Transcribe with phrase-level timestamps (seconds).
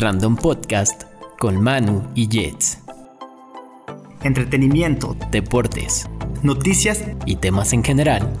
[0.00, 1.02] Random Podcast
[1.38, 2.78] con Manu y Jets.
[4.22, 6.08] Entretenimiento, Deportes
[6.42, 8.32] noticias, y temas en general.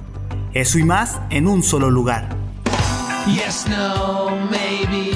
[0.54, 2.30] eso y más en un solo lugar.
[3.26, 5.10] Yes, no, maybe.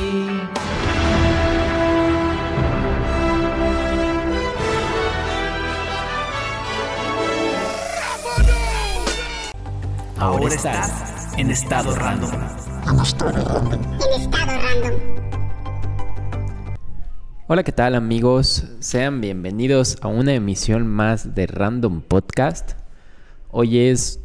[10.19, 12.31] Ahora estás en estado random.
[17.47, 18.65] Hola, ¿qué tal amigos?
[18.81, 22.73] Sean bienvenidos a una emisión más de Random Podcast.
[23.51, 24.19] Hoy es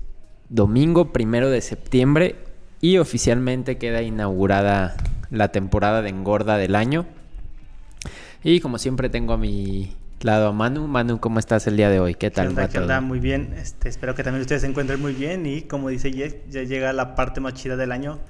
[0.47, 2.37] domingo primero de septiembre
[2.79, 4.95] y oficialmente queda inaugurada
[5.31, 7.07] la temporada de engorda del año.
[8.41, 10.87] Y como siempre tengo a mi lado a Manu.
[10.87, 12.15] Manu, ¿cómo estás el día de hoy?
[12.15, 12.55] ¿Qué tal?
[12.69, 13.01] ¿Qué onda?
[13.01, 13.53] Muy bien.
[13.57, 15.45] Este, espero que también ustedes se encuentren muy bien.
[15.45, 18.21] Y como dice Jess, ya llega la parte más chida del año.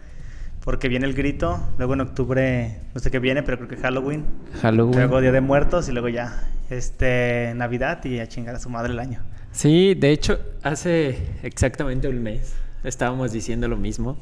[0.70, 1.59] Porque viene el grito.
[1.80, 4.23] Luego en octubre, no sé qué viene, pero creo que Halloween.
[4.62, 5.00] Halloween.
[5.00, 5.90] Luego Día de Muertos.
[5.90, 8.06] Y luego ya este, Navidad.
[8.06, 9.20] Y a chingar a su madre el año.
[9.52, 12.53] Sí, de hecho, hace exactamente un mes
[12.84, 14.20] estábamos diciendo lo mismo.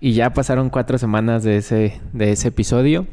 [0.00, 3.06] Y ya pasaron cuatro semanas de ese, de ese episodio.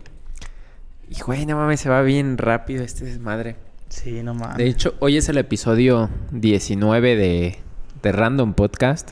[1.09, 3.55] Y güey, no mames, se va bien rápido este desmadre.
[3.87, 4.57] Sí, no mames.
[4.57, 7.59] De hecho, hoy es el episodio 19 de,
[8.03, 9.11] de Random Podcast.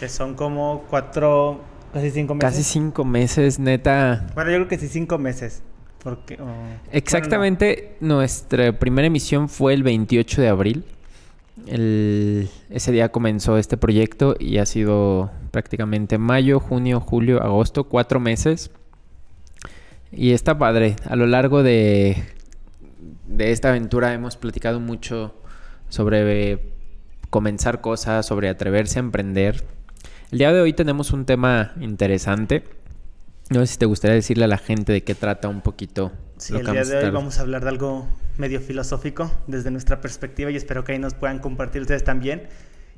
[0.00, 2.50] Que son como cuatro, casi cinco meses.
[2.50, 4.26] Casi cinco meses, neta.
[4.34, 5.62] Bueno, yo creo que sí, cinco meses.
[6.02, 6.46] Porque, oh,
[6.92, 10.84] Exactamente, nuestra primera emisión fue el 28 de abril.
[11.66, 18.20] El- ese día comenzó este proyecto y ha sido prácticamente mayo, junio, julio, agosto, cuatro
[18.20, 18.70] meses.
[20.12, 20.96] Y está padre.
[21.04, 22.16] A lo largo de,
[23.26, 25.34] de esta aventura hemos platicado mucho
[25.88, 26.70] sobre
[27.28, 29.64] comenzar cosas, sobre atreverse a emprender.
[30.30, 32.64] El día de hoy tenemos un tema interesante.
[33.50, 36.12] No sé si te gustaría decirle a la gente de qué trata un poquito.
[36.36, 40.50] Sí, el día de hoy vamos a hablar de algo medio filosófico desde nuestra perspectiva
[40.50, 42.42] y espero que ahí nos puedan compartir ustedes también,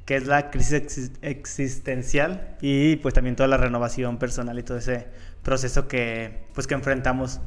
[0.05, 4.79] que es la crisis exis- existencial y pues también toda la renovación personal y todo
[4.79, 5.07] ese
[5.43, 7.41] proceso que pues que enfrentamos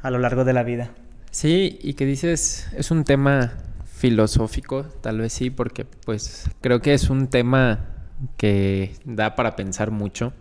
[0.00, 0.90] a lo largo de la vida.
[1.32, 3.52] Sí, y que dices, es un tema
[3.84, 7.93] filosófico, tal vez sí, porque pues creo que es un tema
[8.36, 10.32] que da para pensar mucho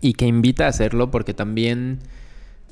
[0.00, 2.00] y que invita a hacerlo porque también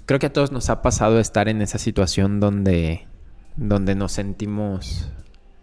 [0.06, 3.06] creo que a todos nos ha pasado estar en esa situación donde,
[3.56, 5.10] donde nos sentimos,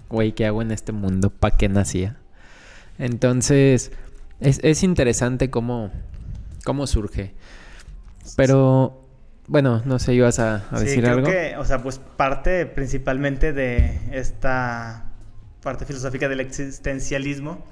[0.10, 1.30] güey, ¿qué hago en este mundo?
[1.30, 2.18] ¿Para qué nacía?
[2.98, 3.92] Entonces,
[4.40, 5.92] es, es interesante cómo,
[6.66, 7.34] cómo surge.
[8.36, 9.06] Pero,
[9.48, 11.28] bueno, no sé, ibas a, a Sí, decir creo algo.
[11.28, 15.06] que, o sea, pues parte principalmente de esta
[15.62, 17.64] parte filosófica del existencialismo,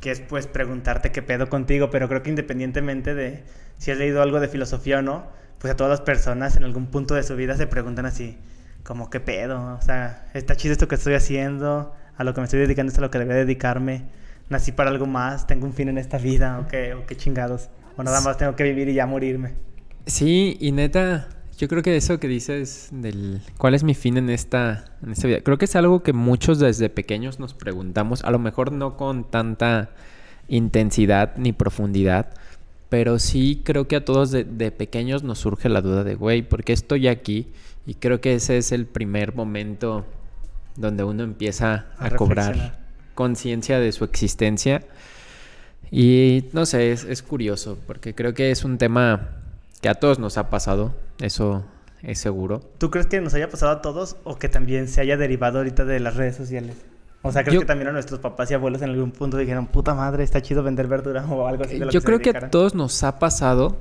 [0.00, 3.44] que es pues preguntarte qué pedo contigo, pero creo que independientemente de
[3.78, 5.26] si has leído algo de filosofía o no,
[5.58, 8.38] pues a todas las personas en algún punto de su vida se preguntan así,
[8.82, 12.44] como qué pedo, o sea, está chido esto que estoy haciendo, a lo que me
[12.44, 14.04] estoy dedicando es a lo que debía dedicarme,
[14.48, 17.70] nací para algo más, tengo un fin en esta vida, o qué, o qué chingados,
[17.96, 19.54] o nada más tengo que vivir y ya morirme.
[20.06, 24.30] Sí, y neta, yo creo que eso que dices del cuál es mi fin en
[24.30, 28.30] esta, en esta vida, creo que es algo que muchos desde pequeños nos preguntamos, a
[28.30, 29.90] lo mejor no con tanta
[30.48, 32.34] intensidad ni profundidad,
[32.88, 36.42] pero sí creo que a todos de, de pequeños nos surge la duda de, güey,
[36.42, 37.48] ¿por qué estoy aquí?
[37.86, 40.04] Y creo que ese es el primer momento
[40.76, 42.84] donde uno empieza a, A cobrar
[43.14, 44.82] conciencia de su existencia.
[45.90, 49.28] Y no sé, es, es curioso, porque creo que es un tema
[49.80, 51.64] que a todos nos ha pasado, eso
[52.02, 52.60] es seguro.
[52.78, 55.84] ¿Tú crees que nos haya pasado a todos o que también se haya derivado ahorita
[55.84, 56.76] de las redes sociales?
[57.22, 59.66] O sea, ¿crees Yo- que también a nuestros papás y abuelos en algún punto dijeron,
[59.66, 61.78] puta madre, está chido vender verdura o algo así?
[61.78, 62.50] de lo Yo se creo que a dedicaran"?
[62.50, 63.78] todos nos ha pasado,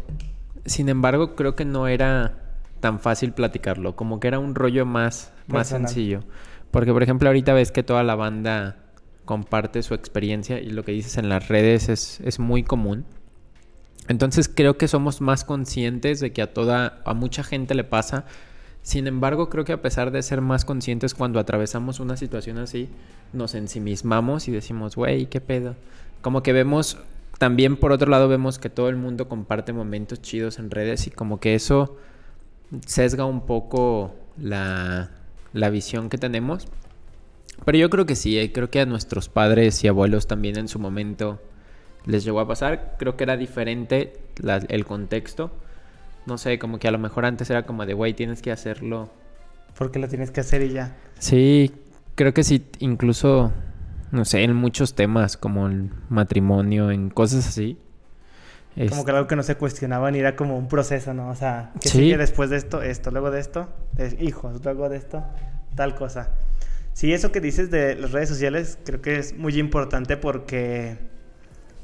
[0.66, 2.38] sin embargo, creo que no era
[2.80, 6.22] tan fácil platicarlo, como que era un rollo más, más sencillo.
[6.72, 8.78] Porque, por ejemplo, ahorita ves que toda la banda
[9.26, 13.06] comparte su experiencia y lo que dices en las redes es, es muy común.
[14.08, 18.26] Entonces creo que somos más conscientes de que a toda, a mucha gente le pasa.
[18.82, 22.90] Sin embargo, creo que a pesar de ser más conscientes cuando atravesamos una situación así,
[23.32, 25.76] nos ensimismamos y decimos, güey, ¿qué pedo?
[26.22, 26.98] Como que vemos,
[27.38, 31.12] también por otro lado vemos que todo el mundo comparte momentos chidos en redes y
[31.12, 31.98] como que eso
[32.86, 35.12] sesga un poco la,
[35.54, 36.68] la visión que tenemos.
[37.64, 40.68] Pero yo creo que sí, eh, creo que a nuestros padres y abuelos también en
[40.68, 41.40] su momento
[42.06, 42.96] les llegó a pasar.
[43.00, 45.52] Creo que era diferente la- el contexto.
[46.26, 49.10] No sé, como que a lo mejor antes era como de, güey, tienes que hacerlo.
[49.78, 50.96] Porque lo tienes que hacer y ya.
[51.20, 51.72] Sí,
[52.16, 53.52] creo que sí, incluso,
[54.12, 57.78] no sé, en muchos temas como el matrimonio, en cosas así.
[58.76, 61.30] Es- Como que algo que no se cuestionaban y era como un proceso, ¿no?
[61.30, 61.98] O sea, que Sí.
[62.00, 65.24] sigue después de esto, esto, luego de esto, es- hijos, luego de esto,
[65.76, 66.32] tal cosa.
[66.94, 70.98] Sí, eso que dices de las redes sociales creo que es muy importante porque,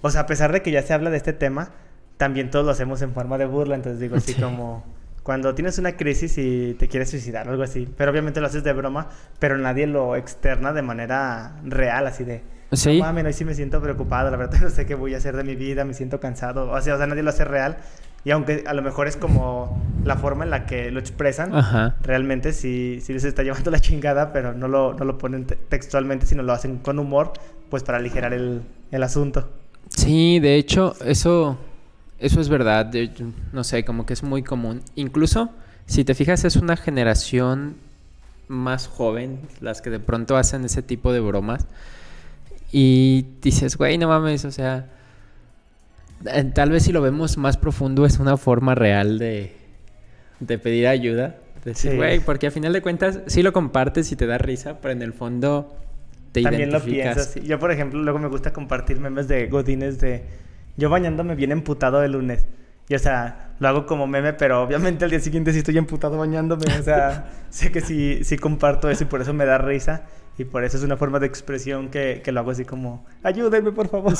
[0.01, 1.71] o sea, a pesar de que ya se habla de este tema,
[2.17, 4.41] también todos lo hacemos en forma de burla, entonces digo así Sí.
[4.41, 4.83] como
[5.23, 8.63] cuando tienes una crisis y te quieres suicidar o algo así, pero obviamente lo haces
[8.63, 12.41] de broma, pero nadie lo externa de manera real, así de...
[12.71, 12.99] Sí.
[12.99, 15.35] No mames, hoy sí me siento preocupado, la verdad no sé qué voy a hacer
[15.35, 16.69] de mi vida, me siento cansado.
[16.71, 17.77] O sea, o sea, nadie lo hace real.
[18.25, 21.95] Y aunque a lo mejor es como la forma en la que lo expresan, Ajá.
[22.03, 25.55] realmente sí, sí les está llevando la chingada, pero no lo, no lo ponen te-
[25.55, 27.33] textualmente, sino lo hacen con humor,
[27.69, 28.61] pues para aligerar el,
[28.91, 29.49] el asunto.
[29.89, 31.57] Sí, de hecho, eso,
[32.19, 32.85] eso es verdad.
[32.85, 33.11] de-
[33.53, 34.81] no sé, como que es muy común.
[34.95, 35.49] Incluso,
[35.85, 37.75] si te fijas, es una generación
[38.47, 41.65] más joven las que de pronto hacen ese tipo de bromas.
[42.71, 44.87] Y dices, güey, no mames, o sea,
[46.25, 49.55] eh, tal vez si lo vemos más profundo es una forma real de,
[50.39, 51.35] de pedir ayuda.
[51.65, 51.97] Decir, Sí.
[51.97, 55.01] güey, porque a final de cuentas sí lo compartes y te da risa, pero en
[55.01, 55.75] el fondo
[56.31, 57.31] te También lo piensas.
[57.31, 57.41] sí.
[57.41, 60.23] Yo, por ejemplo, luego me gusta compartir memes de godines de
[60.77, 62.45] yo bañándome bien emputado el lunes.
[62.87, 66.17] Y, o sea, lo hago como meme, pero obviamente al día siguiente sí estoy emputado
[66.17, 66.65] bañándome.
[66.79, 70.03] O sea, sé que sí, sí comparto eso y por eso me da risa.
[70.37, 73.73] Y por eso es una forma de expresión que, que lo hago así como, ayúdenme,
[73.73, 74.13] por favor.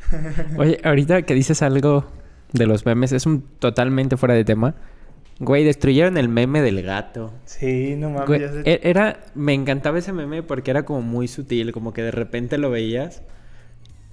[0.56, 2.06] Oye, ahorita que dices algo
[2.52, 4.74] de los memes, es un totalmente fuera de tema.
[5.38, 7.32] Güey, destruyeron el meme del gato.
[7.44, 8.26] Sí, no mames.
[8.26, 8.62] Güey, ya sé.
[8.64, 12.56] e- era, me encantaba ese meme porque era como muy sutil, como que de repente
[12.56, 13.22] lo veías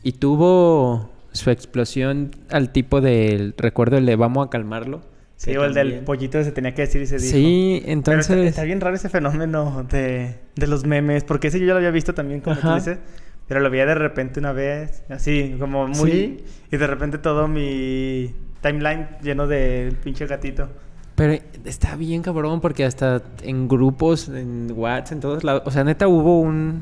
[0.03, 5.01] y tuvo su explosión al tipo del, recuerdo el de vamos a calmarlo.
[5.37, 7.31] Sí, que o el del pollito se tenía que decir y se dijo.
[7.31, 8.29] Sí, Pero entonces...
[8.37, 11.77] está, está bien raro ese fenómeno de, de los memes, porque ese yo ya lo
[11.77, 12.99] había visto también, como tú dices,
[13.47, 16.11] pero lo veía de repente una vez, así, como muy...
[16.11, 16.43] Sí.
[16.71, 20.69] Y de repente todo mi timeline lleno del pinche gatito.
[21.15, 25.83] Pero está bien cabrón porque hasta en grupos, en WhatsApp, en todos lados, o sea,
[25.83, 26.81] neta hubo un...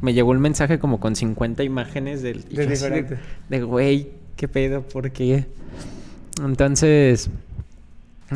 [0.00, 2.44] Me llegó un mensaje como con 50 imágenes del...
[2.50, 3.18] y De diferentes.
[3.48, 4.82] De, güey, ¿qué pedo?
[4.82, 5.46] ¿Por qué?
[6.44, 7.30] Entonces,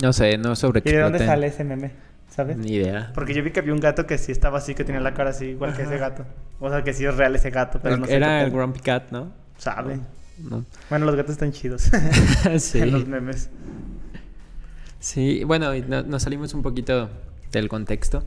[0.03, 0.97] no sé, no ¿Y sobreexploten.
[0.99, 1.91] de dónde sale ese meme?
[2.29, 2.57] ¿Sabes?
[2.59, 3.13] Ni idea.
[3.15, 5.31] Porque yo vi que había un gato que sí estaba así, que tenía la cara
[5.31, 6.25] así, igual que ese gato.
[6.61, 8.51] O sea, que sí es real ese gato, pero El- no sé Era qué el.
[8.51, 9.33] Grumpy Cat, ¿no?
[9.59, 10.01] Sabe.
[10.39, 10.65] No.
[10.91, 11.91] Bueno, los gatos están chidos.
[12.59, 12.79] sí.
[12.81, 13.49] en los memes.
[15.01, 17.11] Sí, bueno, no- nos salimos un poquito
[17.53, 18.25] del contexto.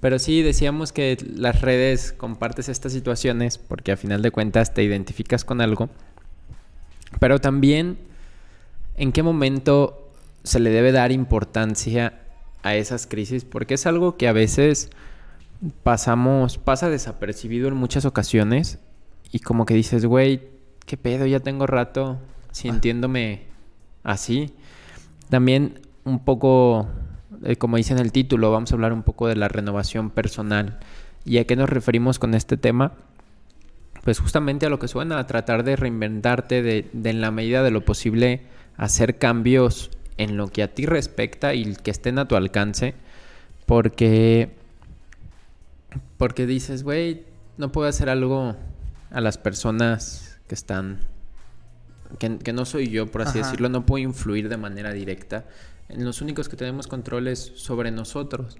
[0.00, 4.84] Pero sí decíamos que las redes compartes estas situaciones porque a final de cuentas te
[4.84, 5.88] identificas con algo.
[7.18, 7.98] Pero también
[8.96, 10.12] en qué momento
[10.44, 12.20] se le debe dar importancia
[12.62, 14.90] a esas crisis, porque es algo que a veces
[15.82, 18.78] pasamos, pasa desapercibido en muchas ocasiones
[19.32, 20.42] y como que dices, güey,
[20.86, 22.18] qué pedo, ya tengo rato
[22.52, 23.42] sintiéndome
[24.04, 24.52] así.
[25.28, 26.88] También un poco,
[27.44, 30.78] eh, como dice en el título, vamos a hablar un poco de la renovación personal.
[31.24, 32.92] ¿Y a qué nos referimos con este tema?
[34.02, 37.62] Pues justamente a lo que suena, a tratar de reinventarte, de, de en la medida
[37.62, 38.42] de lo posible
[38.76, 42.94] hacer cambios en lo que a ti respecta y que estén a tu alcance,
[43.66, 44.50] porque
[46.16, 47.24] porque dices, güey,
[47.56, 48.56] no puedo hacer algo
[49.10, 51.00] a las personas que están
[52.18, 53.48] que, que no soy yo, por así Ajá.
[53.48, 55.44] decirlo, no puedo influir de manera directa.
[55.88, 58.58] Los únicos que tenemos control es sobre nosotros.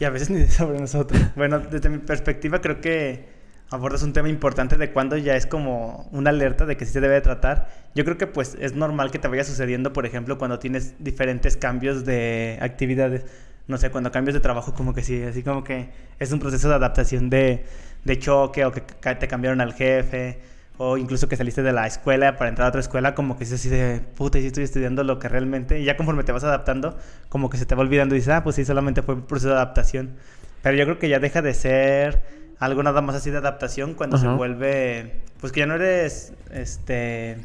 [0.00, 1.20] Y a veces ni sobre nosotros.
[1.36, 3.28] Bueno, desde mi perspectiva creo que
[3.70, 7.00] abordas un tema importante de cuando ya es como una alerta de que sí se
[7.00, 7.68] debe de tratar.
[7.94, 11.56] Yo creo que pues es normal que te vaya sucediendo, por ejemplo, cuando tienes diferentes
[11.56, 13.24] cambios de actividades.
[13.68, 16.68] No sé, cuando cambias de trabajo como que sí, así como que es un proceso
[16.68, 17.64] de adaptación de,
[18.04, 20.51] de choque o que te cambiaron al jefe
[20.84, 23.52] o incluso que saliste de la escuela para entrar a otra escuela, como que es
[23.52, 25.78] así de puta, y sí estoy estudiando lo que realmente.
[25.78, 26.98] Y ya conforme te vas adaptando,
[27.28, 29.50] como que se te va olvidando y dices, ah, pues sí, solamente fue un proceso
[29.50, 30.16] de adaptación.
[30.60, 32.24] Pero yo creo que ya deja de ser
[32.58, 37.36] algo nada más así de adaptación cuando se vuelve, pues que ya no eres, este,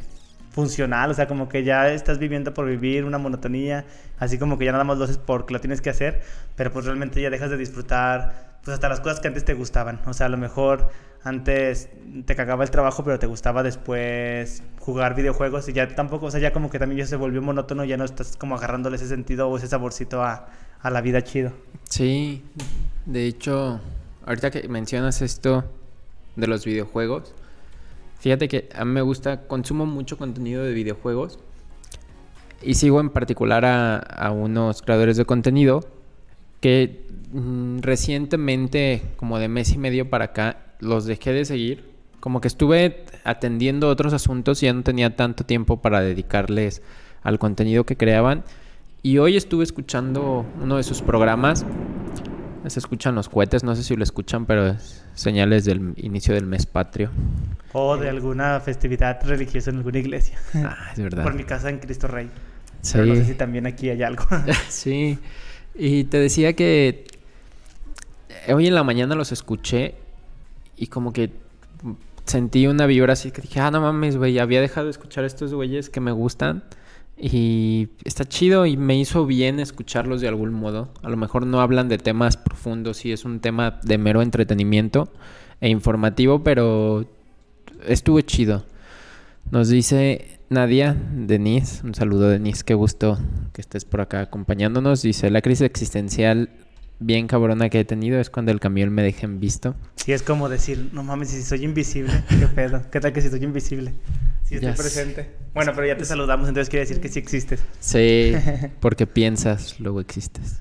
[0.50, 3.84] funcional, o sea, como que ya estás viviendo por vivir una monotonía,
[4.18, 6.22] así como que ya nada más lo haces porque lo tienes que hacer,
[6.56, 10.00] pero pues realmente ya dejas de disfrutar, pues hasta las cosas que antes te gustaban,
[10.06, 10.90] o sea, a lo mejor
[11.24, 11.90] antes
[12.24, 16.40] te cagaba el trabajo, pero te gustaba después jugar videojuegos y ya tampoco, o sea,
[16.40, 19.48] ya como que también ya se volvió monótono, ya no estás como agarrándole ese sentido
[19.48, 20.48] o ese saborcito a,
[20.80, 21.52] a la vida chido.
[21.84, 22.42] Sí,
[23.04, 23.80] de hecho,
[24.24, 25.64] ahorita que mencionas esto
[26.36, 27.34] de los videojuegos,
[28.20, 31.38] fíjate que a mí me gusta, consumo mucho contenido de videojuegos
[32.62, 35.80] y sigo en particular a, a unos creadores de contenido
[36.60, 42.40] que mm, recientemente, como de mes y medio para acá, los dejé de seguir como
[42.40, 46.82] que estuve atendiendo otros asuntos y ya no tenía tanto tiempo para dedicarles
[47.22, 48.44] al contenido que creaban.
[49.02, 51.64] Y hoy estuve escuchando uno de sus programas.
[52.66, 56.46] Se escuchan los cohetes, no sé si lo escuchan, pero es señales del inicio del
[56.46, 57.10] mes patrio.
[57.72, 60.38] O de alguna festividad religiosa en alguna iglesia.
[60.54, 61.22] Ah, es verdad.
[61.22, 62.28] Por mi casa en Cristo Rey.
[62.82, 62.92] Sí.
[62.94, 64.24] Pero no sé si también aquí hay algo.
[64.68, 65.18] sí.
[65.74, 67.06] Y te decía que
[68.48, 69.94] hoy en la mañana los escuché
[70.78, 71.32] y como que
[72.24, 75.52] sentí una vibra así que dije, ah, no mames, güey, había dejado de escuchar estos
[75.52, 76.64] güeyes que me gustan.
[77.20, 80.90] Y está chido y me hizo bien escucharlos de algún modo.
[81.02, 85.10] A lo mejor no hablan de temas profundos y es un tema de mero entretenimiento
[85.60, 87.06] e informativo, pero
[87.86, 88.64] estuvo chido.
[89.50, 93.18] Nos dice Nadia, Denise, un saludo Denise, qué gusto
[93.52, 95.02] que estés por acá acompañándonos.
[95.02, 96.50] Dice, la crisis existencial
[97.00, 99.74] bien cabrona que he tenido es cuando el camión me deja en visto.
[99.96, 103.30] Sí, es como decir, no mames, si soy invisible, qué pedo, qué tal que si
[103.30, 103.94] soy invisible,
[104.44, 105.30] si estoy presente.
[105.54, 107.62] Bueno, pero ya te saludamos, entonces quiere decir que sí existes.
[107.80, 108.32] Sí,
[108.80, 110.60] porque piensas, luego existes.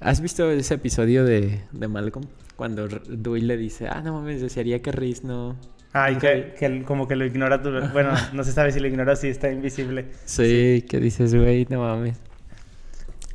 [0.00, 2.26] ¿Has visto ese episodio de, de Malcolm?
[2.56, 5.56] Cuando Dewey le dice, ah, no mames, desearía que Reese no...
[5.92, 7.58] Ay, que, que como que lo ignora,
[7.92, 10.06] bueno, no se sabe si lo ignora o si está invisible.
[10.24, 12.16] Sí, que dices, güey, no mames.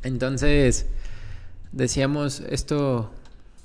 [0.02, 0.86] Entonces,
[1.72, 3.10] decíamos esto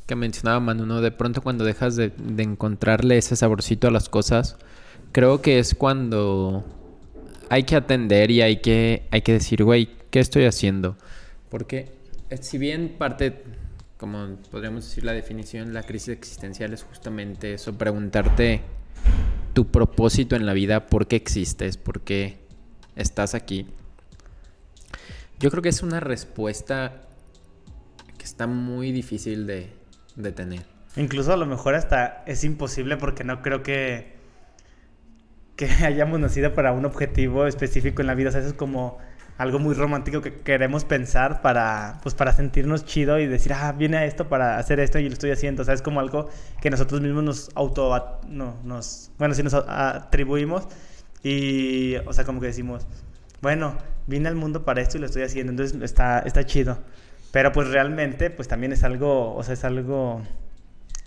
[0.06, 1.02] que mencionaba Manu, ¿no?
[1.02, 4.58] De pronto cuando dejas de, de encontrarle ese saborcito a las cosas,
[5.12, 6.64] creo que es cuando
[7.50, 10.98] hay que atender y hay que, hay que decir, güey, ¿qué estoy haciendo?
[11.50, 11.92] Porque
[12.30, 13.44] eh, si bien parte,
[13.98, 18.62] como podríamos decir la definición, la crisis existencial es justamente eso, preguntarte
[19.54, 22.38] tu propósito en la vida, por qué existes, por qué
[22.96, 23.68] estás aquí.
[25.40, 27.05] Yo creo que es una respuesta
[28.25, 29.70] que está muy difícil de,
[30.15, 30.63] de tener.
[30.96, 34.15] Incluso a lo mejor hasta es imposible porque no creo que,
[35.55, 38.29] que hayamos nacido para un objetivo específico en la vida.
[38.29, 38.98] O sea, eso es como
[39.38, 43.98] algo muy romántico que queremos pensar para, pues, para sentirnos chido y decir, ah, viene
[43.98, 45.62] a esto para hacer esto y lo estoy haciendo.
[45.62, 46.27] O sea, es como algo
[46.62, 48.20] que nosotros mismos nos auto...
[48.27, 50.67] No, nos, bueno, sí nos atribuimos
[51.22, 52.88] y, o sea, como que decimos,
[53.41, 53.77] bueno,
[54.08, 55.51] vine al mundo para esto y lo estoy haciendo.
[55.51, 56.79] Entonces está, está chido.
[57.36, 60.22] Pero pues realmente, pues también es algo, o sea, es algo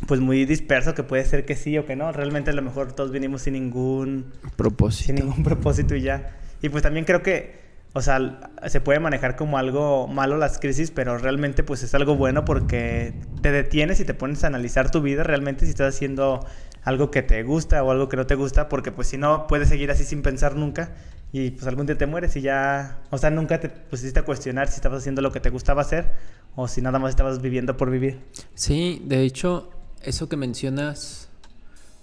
[0.06, 2.12] pues muy disperso que puede ser que sí o que no.
[2.12, 5.06] Realmente a lo mejor todos vinimos sin ningún Propósito.
[5.06, 6.36] sin ningún propósito y ya.
[6.60, 7.60] Y pues también creo que,
[7.94, 12.14] o sea, se puede manejar como algo malo las crisis, pero realmente pues es algo
[12.14, 16.46] bueno porque te detienes y te pones a analizar tu vida realmente si estás haciendo
[16.82, 19.70] algo que te gusta o algo que no te gusta, porque pues si no puedes
[19.70, 20.90] seguir así sin pensar nunca
[21.32, 24.68] y pues algún día te mueres y ya, o sea, nunca te pusiste a cuestionar
[24.68, 26.12] si estabas haciendo lo que te gustaba hacer
[26.56, 28.20] o si nada más estabas viviendo por vivir.
[28.54, 29.70] Sí, de hecho,
[30.02, 31.28] eso que mencionas,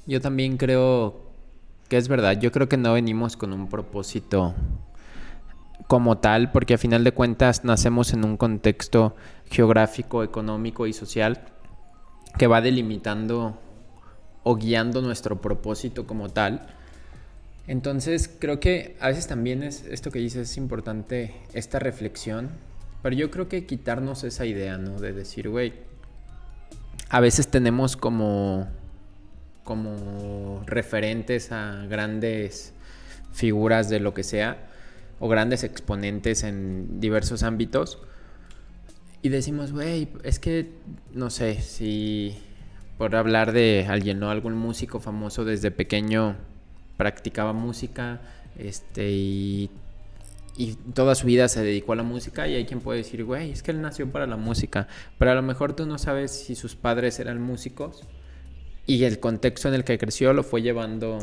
[0.05, 1.25] yo también creo
[1.89, 2.39] que es verdad.
[2.39, 4.53] Yo creo que no venimos con un propósito
[5.87, 9.15] como tal, porque a final de cuentas nacemos en un contexto
[9.49, 11.45] geográfico, económico y social
[12.37, 13.59] que va delimitando
[14.43, 16.74] o guiando nuestro propósito como tal.
[17.67, 22.49] Entonces creo que a veces también es esto que dices es importante esta reflexión,
[23.01, 24.99] pero yo creo que quitarnos esa idea, ¿no?
[24.99, 25.73] De decir, güey,
[27.09, 28.67] a veces tenemos como
[29.63, 32.73] como referentes a grandes
[33.33, 34.69] figuras de lo que sea
[35.19, 37.99] o grandes exponentes en diversos ámbitos
[39.23, 40.69] y decimos, güey, es que
[41.13, 42.37] no sé si
[42.99, 44.29] por hablar de alguien, ¿no?
[44.29, 46.35] Algún músico famoso desde pequeño
[46.97, 48.21] practicaba música,
[48.57, 49.69] este, y,
[50.57, 53.51] y toda su vida se dedicó a la música y hay quien puede decir, güey,
[53.51, 54.87] es que él nació para la música,
[55.17, 58.03] pero a lo mejor tú no sabes si sus padres eran músicos
[58.85, 61.19] y el contexto en el que creció lo fue llevando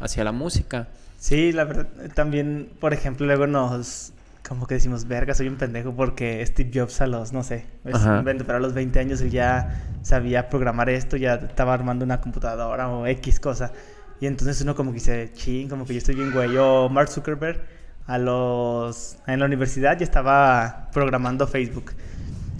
[0.00, 0.88] hacia la música.
[1.18, 4.12] Sí, la verdad, también, por ejemplo, luego nos,
[4.48, 8.56] como que decimos, verga, soy un pendejo porque Steve Jobs a los, no sé, pero
[8.56, 13.06] a los 20 años él ya sabía programar esto, ya estaba armando una computadora o
[13.06, 13.72] X cosa.
[14.20, 16.56] Y entonces uno como que dice, ching, como que yo estoy bien güey.
[16.58, 17.60] O Mark Zuckerberg
[18.06, 21.92] a los, en la universidad ya estaba programando Facebook.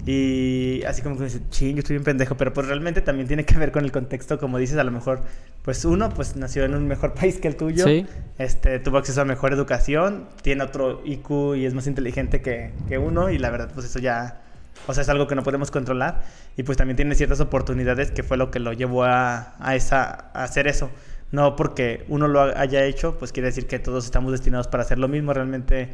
[0.05, 3.45] Y así como que dice, ching, yo estoy bien pendejo, pero pues realmente también tiene
[3.45, 5.21] que ver con el contexto, como dices, a lo mejor,
[5.61, 8.07] pues uno, pues nació en un mejor país que el tuyo, Sí.
[8.39, 12.97] este, tuvo acceso a mejor educación, tiene otro IQ y es más inteligente que, que
[12.97, 14.41] uno, y la verdad, pues eso ya,
[14.87, 16.23] o sea, es algo que no podemos controlar,
[16.57, 20.31] y pues también tiene ciertas oportunidades que fue lo que lo llevó a, a, esa,
[20.33, 20.89] a hacer eso.
[21.31, 24.97] No porque uno lo haya hecho, pues quiere decir que todos estamos destinados para hacer
[24.99, 25.89] lo mismo, realmente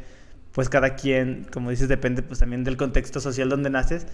[0.51, 4.07] pues cada quien, como dices, depende pues también del contexto social donde naces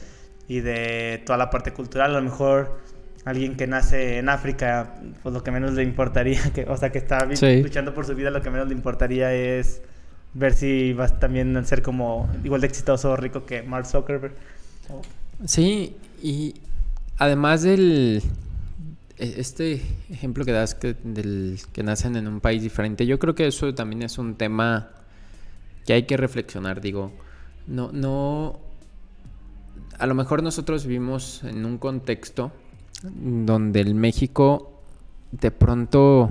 [0.50, 2.12] y de toda la parte cultural.
[2.12, 2.78] A lo mejor
[3.24, 6.98] alguien que nace en África, pues lo que menos le importaría, que, o sea, que
[6.98, 7.62] está Sí.
[7.64, 9.82] luchando por su vida, lo que menos le importaría es
[10.34, 14.34] ver si vas también a ser como igual de exitoso o rico que Mark Zuckerberg.
[15.46, 16.56] Sí, y
[17.18, 18.22] además del
[19.18, 23.48] este ejemplo que das que, del que nacen en un país diferente, yo creo que
[23.48, 24.92] eso también es un tema
[25.86, 27.12] que hay que reflexionar, digo,
[27.68, 28.60] no no
[29.98, 32.52] a lo mejor nosotros vivimos en un contexto
[33.04, 34.82] donde el México
[35.32, 36.30] de pronto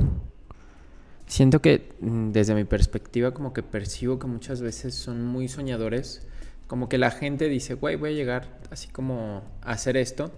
[1.27, 6.27] siento que mm, desde mi perspectiva como que percibo que muchas veces son muy soñadores,
[6.67, 10.31] como que la gente dice, güey, voy a llegar así como a hacer esto,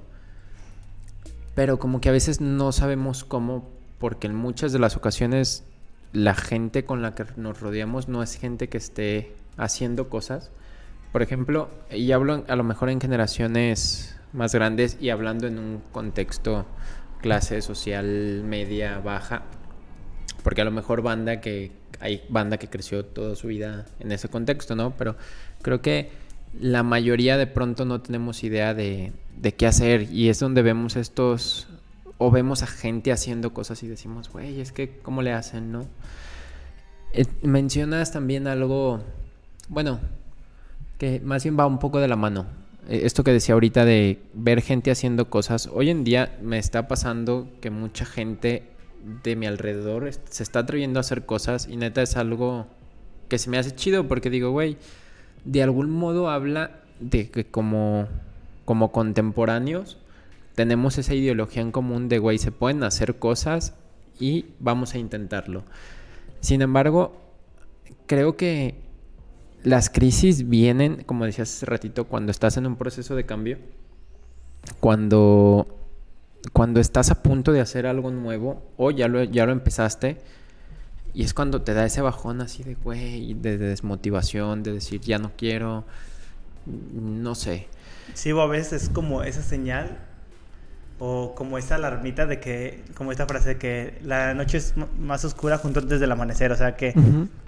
[1.55, 3.69] pero como que a veces no sabemos cómo,
[3.99, 5.65] porque en muchas de las ocasiones
[6.13, 10.51] la gente con la que nos rodeamos no es gente que esté haciendo cosas.
[11.13, 15.83] Por ejemplo, y hablo a lo mejor en generaciones más grandes y hablando en un
[15.93, 16.67] contexto
[17.21, 19.43] clase social media baja,
[20.43, 24.29] porque a lo mejor banda que hay banda que creció toda su vida en ese
[24.29, 24.95] contexto, ¿no?
[24.97, 25.17] Pero
[25.63, 26.11] creo que
[26.61, 30.97] la mayoría de pronto no tenemos idea de, de qué hacer y es donde vemos
[30.97, 31.69] estos
[32.19, 35.87] o vemos a gente haciendo cosas y decimos, güey, es que cómo le hacen, ¿no?
[37.13, 39.03] Eh, mencionas también algo,
[39.69, 40.01] bueno,
[40.99, 42.47] que más bien va un poco de la mano.
[42.89, 45.69] Eh, Esto que decía ahorita de ver gente haciendo cosas.
[45.73, 48.65] Hoy en día me está pasando que mucha gente
[49.23, 52.67] de mi alrededor se está atreviendo a hacer cosas y neta es algo
[53.29, 54.79] que se me hace chido porque digo, güey,
[55.45, 58.09] de algún modo habla de que como,
[58.65, 59.99] como contemporáneos
[60.55, 63.75] tenemos esa ideología en común de, güey, se pueden hacer cosas
[64.19, 65.65] y vamos a intentarlo.
[66.41, 67.17] Sin embargo,
[68.07, 68.77] creo que
[69.63, 73.59] las crisis vienen, como decías hace ratito, cuando estás en un proceso de cambio,
[74.79, 75.67] cuando,
[76.53, 80.19] cuando estás a punto de hacer algo nuevo o ya lo, ya lo empezaste
[81.15, 85.01] y es cuando te da ese bajón así de, güey, de, de desmotivación, de decir,
[85.01, 85.85] ya no quiero,
[86.67, 87.69] no sé.
[88.15, 89.99] Sí, o a veces es como esa señal
[90.99, 95.25] o como esa alarmita de que, como esta frase de que la noche es más
[95.25, 96.95] oscura junto antes del amanecer, o sea que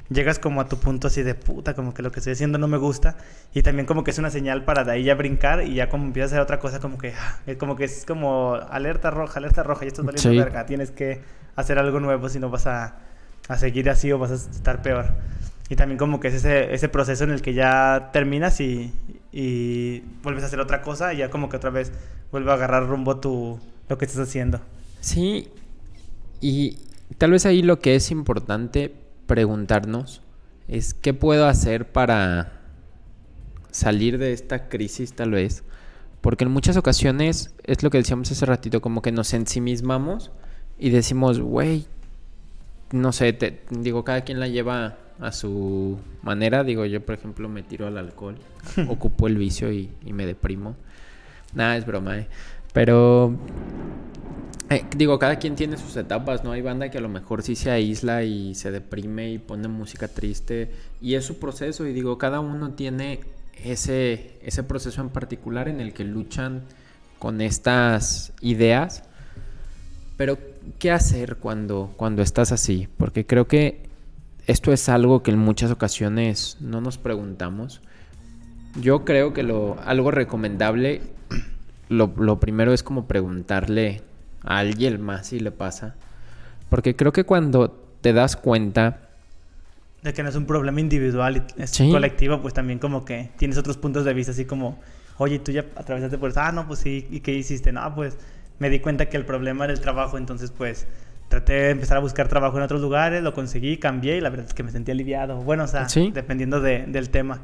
[0.09, 2.69] llegas como a tu punto así de puta, como que lo que estoy haciendo no
[2.69, 3.17] me gusta
[3.55, 6.05] y también como que es una señal para de ahí ya brincar y ya como
[6.05, 9.39] empiezas a hacer otra cosa como que, ah, es como que es como alerta roja,
[9.39, 10.37] alerta roja, y esto es valiendo Sí.
[10.37, 11.21] verga, tienes que
[11.55, 12.97] hacer algo nuevo si no vas a,
[13.49, 15.15] a seguir así o vas a estar peor.
[15.69, 18.93] Y también como que es ese, ese proceso en el que ya terminas y,
[19.33, 21.93] y vuelves a hacer otra cosa y ya como que otra vez
[22.31, 24.61] vuelve a agarrar rumbo tu, lo que estás haciendo.
[25.01, 25.49] Sí,
[26.41, 26.79] y
[27.19, 28.95] tal vez ahí lo que es importante
[29.27, 30.23] preguntarnos
[30.69, 32.53] es qué puedo hacer para
[33.71, 35.65] salir de esta crisis tal vez.
[36.21, 40.33] Porque en muchas ocasiones es lo que decíamos hace ratito, como que nos ensimismamos
[40.79, 41.87] y decimos, güey,
[42.97, 46.65] no sé, te- digo, cada quien la lleva a su manera.
[46.65, 48.37] Digo, yo por ejemplo me tiro al alcohol,
[48.89, 50.77] ocupo el vicio y, y me deprimo.
[51.55, 52.29] Nada, es broma, ¿eh?
[52.73, 53.35] Pero
[54.69, 56.53] eh, digo, cada quien tiene sus etapas, ¿no?
[56.53, 60.09] Hay banda que a lo mejor sí se aísla y se deprime y pone música
[60.09, 63.21] triste y es su proceso y digo, cada uno tiene
[63.65, 66.63] ese, ese proceso en particular en el que luchan
[67.19, 69.05] con estas ideas.
[70.17, 70.39] Pero,
[70.79, 72.89] ¿qué hacer cuando, cuando estás así?
[72.97, 73.83] Porque creo que
[74.47, 77.83] esto es algo que en muchas ocasiones no nos preguntamos.
[78.81, 81.03] Yo creo que lo, algo recomendable,
[81.89, 84.03] lo, lo primero es como preguntarle
[84.43, 85.95] a alguien más si le pasa.
[86.71, 89.01] Porque creo que cuando te das cuenta,
[90.03, 91.91] De que no es un problema individual y es Sí.
[91.91, 94.79] colectivo, pues también como que tienes otros puntos de vista, así como,
[95.19, 97.73] oye, tú ya atravesaste por eso, ah, no, pues sí, ¿y qué hiciste?
[97.73, 98.17] No, pues
[98.59, 100.87] me di cuenta que el problema era el trabajo, entonces pues
[101.29, 104.47] traté de empezar a buscar trabajo en otros lugares, lo conseguí, cambié y la verdad
[104.47, 105.37] es que me sentí aliviado.
[105.43, 106.11] Bueno, o sea, Sí.
[106.15, 107.41] dependiendo de- del tema.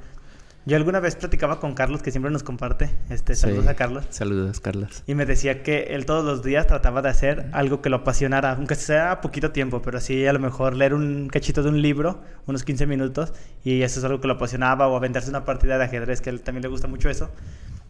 [0.65, 3.41] Yo alguna vez platicaba con Carlos, que siempre nos comparte, este, Sí.
[3.41, 4.05] saludos a Carlos.
[4.11, 5.03] Saludos, Carlos.
[5.09, 8.53] Y me decía que él todos los días trataba de hacer algo que lo apasionara,
[8.53, 12.21] aunque sea poquito tiempo, pero así a lo mejor leer un cachito de un libro,
[12.47, 13.33] unos 15 minutos,
[13.65, 16.33] y eso es algo que lo apasionaba, o aventarse una partida de ajedrez, que a
[16.33, 17.31] él también le gusta mucho eso.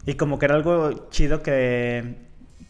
[0.07, 2.15] Y como que era algo chido que,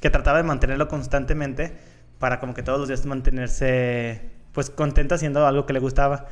[0.04, 1.74] que trataba de mantenerlo constantemente
[2.20, 6.26] para como que todos los días mantenerse pues contento haciendo algo que le gustaba.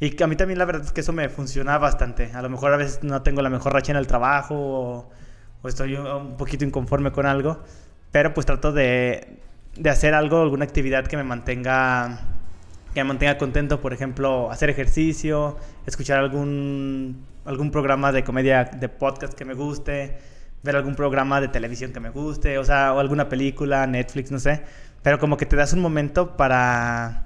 [0.00, 2.32] Y a mí también la verdad es que eso me funciona bastante.
[2.32, 5.10] A lo mejor a veces no tengo la mejor racha en el trabajo o,
[5.60, 7.62] o estoy un poquito inconforme con algo,
[8.12, 9.36] pero pues trato de,
[9.76, 12.20] de hacer algo, alguna actividad que me mantenga
[12.94, 18.88] que me mantenga contento, por ejemplo, hacer ejercicio, escuchar algún algún programa de comedia de
[18.88, 20.16] podcast que me guste,
[20.62, 24.38] ver algún programa de televisión que me guste, o sea, o alguna película, Netflix, no
[24.38, 24.62] sé.
[25.02, 27.24] Pero como que te das un momento para...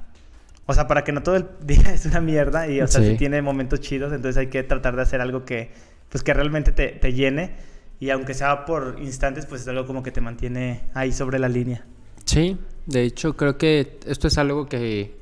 [0.66, 3.10] O sea, para que no todo el día es una mierda y, o sea, Sí.
[3.12, 5.70] si tiene momentos chidos, entonces hay que tratar de hacer algo que,
[6.08, 7.52] pues, que realmente te, te llene.
[7.98, 11.48] Y aunque sea por instantes, pues es algo como que te mantiene ahí sobre la
[11.48, 11.84] línea.
[12.24, 15.16] Sí, de hecho creo que esto es algo que,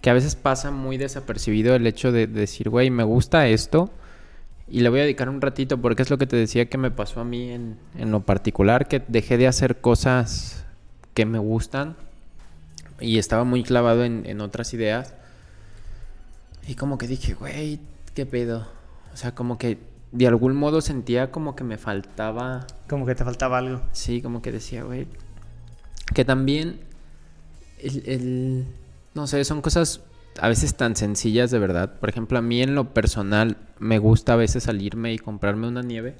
[0.00, 3.90] que a veces pasa muy desapercibido el hecho de, de decir, güey, me gusta esto
[4.70, 6.90] y le voy a dedicar un ratito porque es lo que te decía que me
[6.90, 10.64] pasó a mí en, en lo particular, que dejé de hacer cosas
[11.14, 11.96] que me gustan
[13.00, 15.14] y estaba muy clavado en, en otras ideas
[16.66, 17.80] y como que dije, güey,
[18.14, 18.68] ¿qué pedo?
[19.12, 19.78] O sea, como que
[20.12, 23.80] de algún modo sentía como que me faltaba Como que te faltaba algo.
[23.92, 25.06] Sí, como que decía, güey.
[26.14, 26.80] Que también,
[27.78, 28.66] el, el-
[29.14, 30.00] no sé, son cosas
[30.40, 31.98] a veces tan sencillas de verdad.
[32.00, 35.82] Por ejemplo, a mí en lo personal me gusta a veces salirme y comprarme una
[35.82, 36.16] nieve.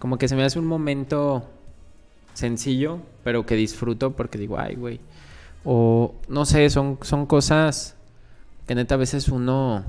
[0.00, 1.48] Como que se me hace un momento
[2.34, 5.00] sencillo, pero que disfruto porque digo, ay, güey.
[5.64, 7.94] O no sé, son, son cosas
[8.66, 9.84] que neta a veces uno,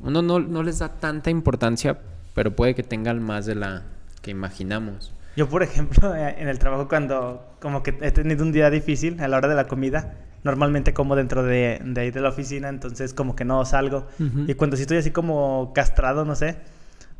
[0.00, 2.00] uno no, no les da tanta importancia,
[2.34, 3.84] pero puede que tengan más de la
[4.22, 5.12] que imaginamos.
[5.36, 9.28] Yo, por ejemplo, en el trabajo cuando como que he tenido un día difícil a
[9.28, 13.12] la hora de la comida, normalmente como dentro de, de ahí de la oficina, entonces
[13.14, 14.06] como que no salgo.
[14.46, 16.56] Y cuando sí estoy así como castrado, no sé,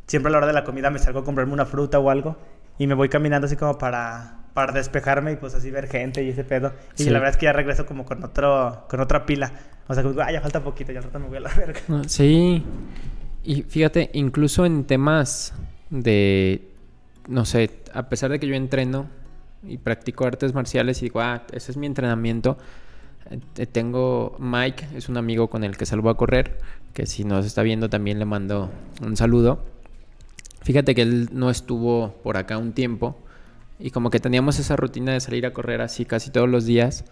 [0.07, 2.37] siempre a la hora de la comida me salgo a comprarme una fruta o algo
[2.77, 6.29] y me voy caminando así como para, para despejarme y pues así ver gente y
[6.29, 6.73] ese pedo.
[6.97, 7.09] Y Sí.
[7.09, 9.51] la verdad es que ya regreso como con, otro, con otra pila.
[9.87, 11.79] O sea, como, "Ah, ya falta poquito, ya al rato me voy a la verga.
[11.89, 12.63] Ah, Sí.
[13.43, 15.53] Y fíjate, incluso en temas
[15.89, 16.69] de,
[17.27, 19.07] no sé, a pesar de que yo entreno
[19.63, 22.57] y practico artes marciales y digo, ah, ese es mi entrenamiento,
[23.71, 26.59] tengo Mike, es un amigo con el que salgo a correr,
[26.93, 28.69] que si nos está viendo también le mando
[29.03, 29.59] un saludo.
[30.61, 33.17] Fíjate que él no estuvo por acá un tiempo
[33.79, 37.03] y como que teníamos esa rutina de salir a correr así casi todos los días.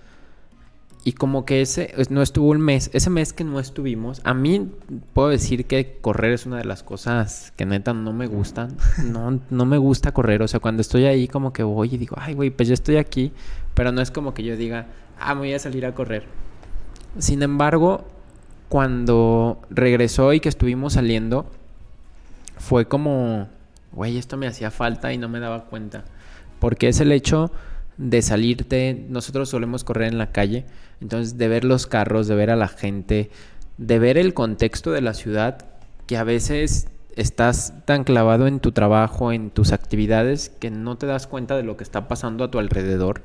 [1.05, 4.33] Y como que ese es- no estuvo un mes, ese mes que no estuvimos, a
[4.33, 4.69] mí
[5.13, 8.75] puedo decir que correr es una de las cosas que neta no me gustan.
[9.05, 12.17] No, no me gusta correr, o sea, cuando estoy ahí como que voy y digo,
[12.19, 13.31] ay, güey, pues yo estoy aquí,
[13.73, 14.87] pero no es como que yo diga,
[15.19, 16.23] ah, me voy a salir a correr.
[17.17, 18.05] Sin embargo,
[18.69, 21.49] cuando regresó y que estuvimos saliendo,
[22.57, 23.49] fue como,
[23.91, 26.05] güey, esto me hacía falta y no me daba cuenta.
[26.59, 27.51] Porque es el hecho
[27.97, 30.65] de salirte, nosotros solemos correr en la calle,
[31.01, 33.29] entonces de ver los carros, de ver a la gente,
[33.77, 35.65] de ver el contexto de la ciudad,
[36.05, 41.07] que a veces estás tan clavado en tu trabajo, en tus actividades, que no te
[41.07, 43.23] das cuenta de lo que está pasando a tu alrededor.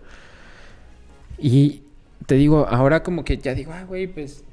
[1.39, 1.83] Y
[2.27, 4.45] te digo, ahora como que ya digo, ah, güey, pues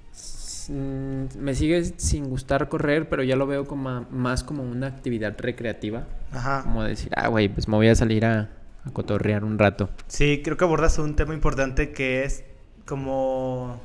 [0.69, 5.35] mm, me sigue sin gustar correr, pero ya lo veo como más como una actividad
[5.37, 6.07] recreativa.
[6.31, 6.63] Ajá.
[6.63, 8.49] Como decir, ah, güey, pues me voy a salir a,
[8.83, 9.89] a cotorrear un rato.
[10.07, 12.43] Sí, creo que abordas un tema importante que es
[12.85, 13.79] como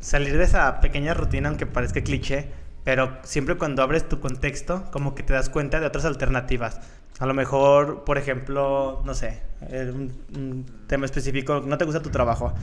[0.00, 2.48] salir de esa pequeña rutina, aunque parezca cliché,
[2.84, 6.80] pero siempre cuando abres tu contexto, como que te das cuenta de otras alternativas.
[7.18, 12.00] A lo mejor, por ejemplo, no sé, eh, un, un tema específico, no te gusta
[12.00, 12.54] tu trabajo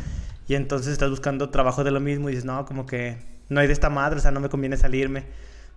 [0.47, 3.17] y entonces estás buscando trabajo de lo mismo y dices, no, como que
[3.49, 5.25] no hay de esta madre, o sea, no me conviene salirme.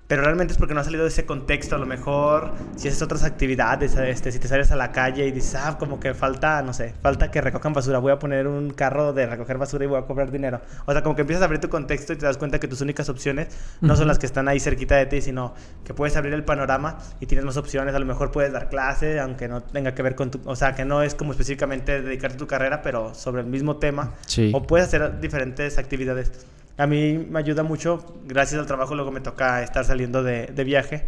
[0.09, 1.77] Pero realmente es porque no has salido de ese contexto.
[1.77, 5.33] A lo mejor, si haces otras actividades, este, si te sales a la calle y
[5.33, 8.71] dices, ah, como que falta, no sé, falta que recojan basura, voy a poner un
[8.71, 10.63] carro de recoger basura y voy a cobrar dinero.
[10.87, 12.81] O sea, como que empiezas a abrir tu contexto y te das cuenta que tus
[12.81, 13.49] únicas opciones
[13.83, 16.97] no son las que están ahí cerquita de ti, sino que puedes abrir el panorama
[17.21, 17.95] y tienes más opciones.
[17.95, 20.41] A lo mejor puedes dar clase, aunque no tenga que ver con tu.
[20.47, 23.77] O sea, que no es como específicamente dedicarte a tu carrera, pero sobre el mismo
[23.77, 24.15] tema.
[24.27, 24.53] Sí.
[24.55, 26.47] O puedes hacer diferentes actividades.
[26.79, 30.65] A mí me ayuda mucho, gracias al trabajo luego me toca estar saliendo de, de
[30.65, 31.07] viaje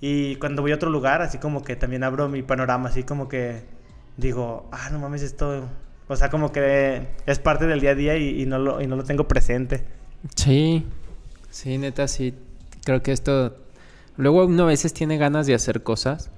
[0.00, 3.28] y cuando voy a otro lugar, así como que también abro mi panorama, así como
[3.28, 3.62] que
[4.16, 5.68] digo, ah, no mames, esto,
[6.08, 8.96] o sea, como que es parte del día a día y, no, lo, y no
[8.96, 9.84] lo tengo presente.
[10.34, 10.86] Sí,
[11.50, 12.34] sí, neta, sí.
[12.84, 13.56] Creo que esto...
[14.16, 16.30] Luego uno a veces tiene ganas de hacer cosas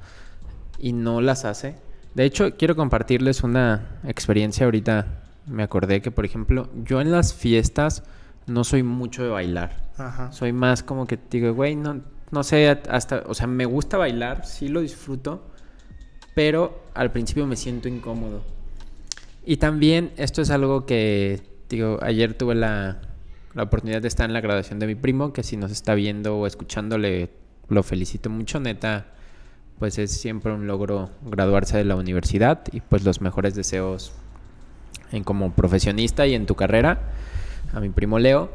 [0.78, 1.76] y no las hace.
[2.14, 5.22] De hecho, quiero compartirles una experiencia ahorita.
[5.46, 8.02] Me acordé que, por ejemplo, yo en las fiestas
[8.46, 9.90] no soy mucho de bailar.
[9.96, 10.32] Ajá.
[10.32, 12.00] Soy más como que digo, güey, no,
[12.30, 15.50] no sé, hasta, o sea, me gusta bailar, sí lo disfruto,
[16.34, 18.42] pero al principio me siento incómodo.
[19.44, 23.00] Y también esto es algo que, digo, ayer tuve la,
[23.54, 26.36] la oportunidad de estar en la graduación de mi primo, que si nos está viendo
[26.38, 27.30] o escuchando, le,
[27.68, 29.06] lo felicito mucho, neta,
[29.78, 34.12] pues es siempre un logro graduarse de la universidad y pues los mejores deseos
[35.10, 37.00] en como profesionista y en tu carrera,
[37.72, 38.50] a mi primo Leo.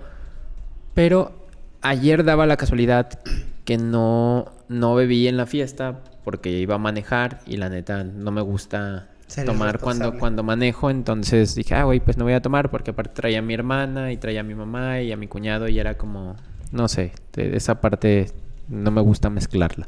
[0.94, 1.48] Pero
[1.82, 3.20] ayer daba la casualidad
[3.66, 8.32] que no, no bebí en la fiesta porque iba a manejar y la neta no
[8.32, 9.10] me gusta
[9.46, 10.90] tomar cuando, cuando manejo.
[10.90, 14.12] Entonces dije, ah, güey, pues no voy a tomar porque aparte traía a mi hermana
[14.12, 16.36] y traía a mi mamá y a mi cuñado y era como,
[16.72, 18.32] no sé, de esa parte
[18.70, 19.88] no me gusta mezclarla.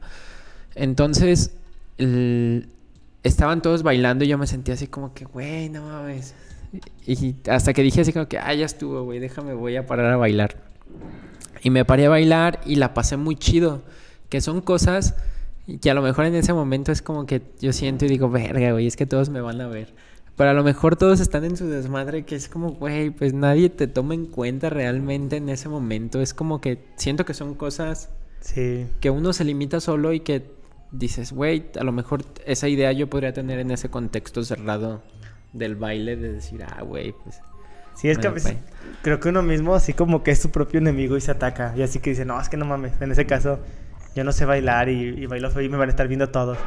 [0.75, 1.55] Entonces,
[1.97, 2.69] el-
[3.23, 6.35] estaban todos bailando y yo me sentía así como que, güey, no mames.
[7.05, 10.11] Y hasta que dije así como que, ah, ya estuvo, güey, déjame, voy a parar
[10.13, 10.55] a bailar.
[11.63, 13.81] Y me paré a bailar y la pasé muy chido.
[14.29, 15.15] Que son cosas
[15.81, 18.71] que a lo mejor en ese momento es como que yo siento y digo, verga,
[18.73, 19.93] güey, es que todos me van a ver.
[20.35, 23.69] Pero a lo mejor todos están en su desmadre, que es como, güey, pues nadie
[23.69, 26.21] te toma en cuenta realmente en ese momento.
[26.21, 28.85] Es como que siento que son cosas Sí.
[29.01, 30.43] que uno se limita solo y que
[30.91, 35.01] dices, güey, a lo mejor esa idea yo podría tener en ese contexto cerrado
[35.53, 37.39] del baile de decir, ah, güey, pues...
[37.95, 38.55] Sí, es que a veces
[39.01, 41.73] creo que uno mismo así como que es su propio enemigo y se ataca.
[41.75, 43.59] Y así que dice, no, es que no mames, en ese caso
[44.15, 46.59] yo no sé bailar y, y bailo feo y me van a estar viendo todos.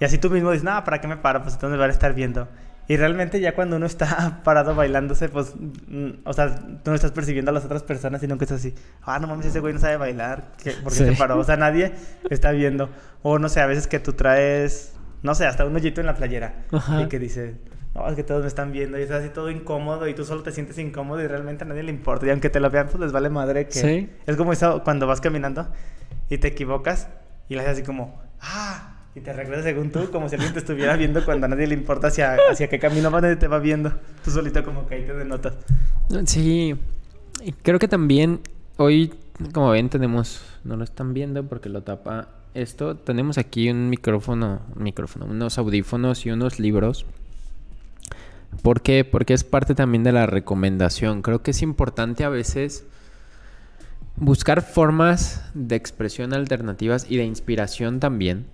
[0.00, 1.42] Y así tú mismo dices, no, ¿para qué me paro?
[1.42, 2.48] Pues entonces me van a estar viendo.
[2.86, 5.52] Y realmente ya cuando uno está parado bailándose, pues,
[5.88, 8.74] mm, o sea, tú no estás percibiendo a las otras personas, sino que estás así,
[9.02, 11.04] ah, no mames, ese güey no sabe bailar, ¿qué- ¿por qué Sí.
[11.04, 11.38] se paró?
[11.38, 11.92] O sea, nadie
[12.30, 12.88] está viendo.
[13.20, 16.14] O no sé, a veces que tú traes, no sé, hasta un hoyito en la
[16.14, 17.02] playera Ajá.
[17.02, 17.56] y que dice,
[17.94, 20.42] no, es que todos me están viendo y estás así todo incómodo y tú solo
[20.42, 22.26] te sientes incómodo y realmente a nadie le importa.
[22.26, 23.72] Y aunque te lo vean, pues les vale madre que...
[23.72, 24.10] Sí.
[24.26, 25.68] Es como eso cuando vas caminando
[26.28, 27.08] y te equivocas
[27.48, 30.60] y le haces así como, ah, y te regresas según tú, como si alguien te
[30.60, 33.58] estuviera viendo cuando a nadie le importa hacia, hacia qué camino va, nadie te va
[33.58, 33.92] viendo.
[34.24, 35.54] Tú solito como que ahí te denotas.
[36.26, 36.74] Sí,
[37.42, 38.40] y creo que también
[38.76, 39.12] hoy,
[39.52, 44.60] como ven, tenemos, no lo están viendo porque lo tapa esto, tenemos aquí un micrófono,
[44.74, 47.06] un micrófono, unos audífonos y unos libros.
[48.62, 49.04] ¿Por qué?
[49.04, 51.22] Porque es parte también de la recomendación.
[51.22, 52.84] Creo que es importante a veces
[54.16, 58.46] buscar formas de expresión alternativas y de inspiración también.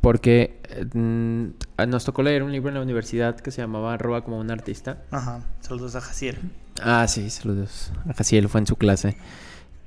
[0.00, 4.22] Porque eh, mm, nos tocó leer un libro en la universidad que se llamaba Roba
[4.24, 5.02] como un artista.
[5.10, 6.38] Ajá, saludos a Jaciel.
[6.82, 7.92] Ah, sí, saludos.
[8.08, 9.16] A Jaciel fue en su clase.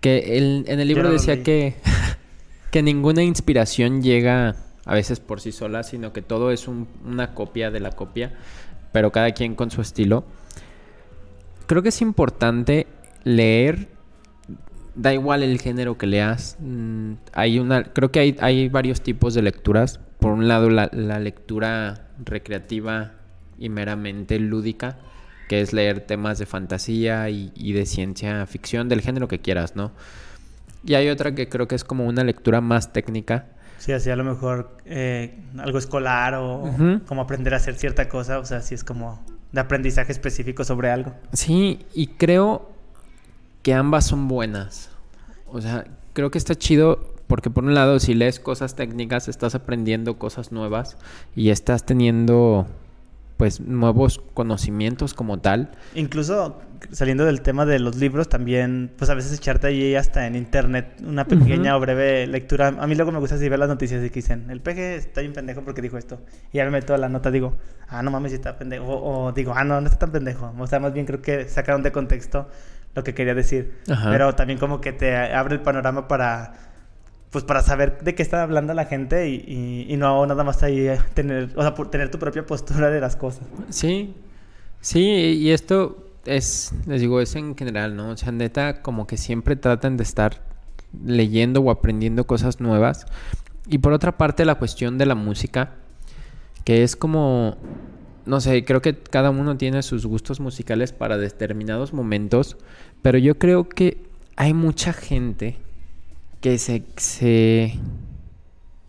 [0.02, 1.76] Que el- en el libro no decía que,
[2.72, 7.34] que ninguna inspiración llega a veces por sí sola, sino que todo es un- una
[7.34, 8.34] copia de la copia,
[8.92, 10.26] pero cada quien con su estilo.
[11.68, 12.88] Creo que es importante
[13.24, 13.90] leer,
[14.96, 16.58] da igual el género que leas.
[16.60, 20.00] mm, hay una, creo que hay, hay varios tipos de lecturas.
[20.20, 23.14] Por un lado, la, lectura recreativa
[23.60, 24.98] y meramente lúdica,
[25.48, 29.92] que es leer temas de fantasía y de ciencia ficción, del género que quieras, ¿no?
[30.88, 33.48] Y hay otra que creo que es como una lectura más técnica,
[33.78, 37.02] Sí, así a lo mejor eh, algo escolar o Ujú.
[37.06, 40.90] como aprender a hacer cierta cosa, o sea, sí es como de aprendizaje específico sobre
[40.92, 41.14] algo.
[41.34, 42.70] Sí, y creo
[43.62, 44.90] que ambas son buenas.
[45.52, 49.54] O sea, creo que está chido porque por un lado, si lees cosas técnicas, estás
[49.56, 50.98] aprendiendo cosas nuevas
[51.36, 52.66] y estás teniendo
[53.38, 55.72] pues nuevos conocimientos como tal.
[55.94, 56.60] Incluso
[56.92, 61.02] saliendo del tema de los libros, también, pues a veces echarte ahí hasta en internet
[61.06, 62.68] una pequeña o breve lectura.
[62.68, 65.22] A mí luego me gusta así ver las noticias y que dicen, el peje está
[65.22, 66.20] bien pendejo porque dijo esto.
[66.52, 68.86] Y ya me meto a la nota, digo, ah, no mames, está pendejo.
[68.86, 70.54] O, o digo, ah, no, no está tan pendejo.
[70.58, 72.50] O sea, más bien creo que sacaron de contexto
[72.96, 73.80] lo que quería decir.
[73.90, 74.10] Ajá.
[74.12, 76.54] Pero también como que te abre el panorama para,
[77.38, 80.64] pues para saber de qué está hablando la gente y, y- y no nada más
[80.64, 83.44] ahí eh, tener, o sea, tener tu propia postura de las cosas.
[83.70, 84.16] Sí,
[84.82, 88.10] sí, y esto es, les digo, es en general, ¿no?
[88.10, 90.42] O sea, neta, como que siempre tratan de estar
[91.06, 93.06] leyendo o aprendiendo cosas nuevas.
[93.68, 95.76] Y por otra parte, la cuestión de la música,
[96.64, 97.56] que es como,
[98.26, 102.58] no sé, creo que cada uno tiene sus gustos musicales para determinados momentos,
[103.04, 104.02] pero yo creo que
[104.38, 105.58] hay mucha gente
[106.42, 107.74] que se, se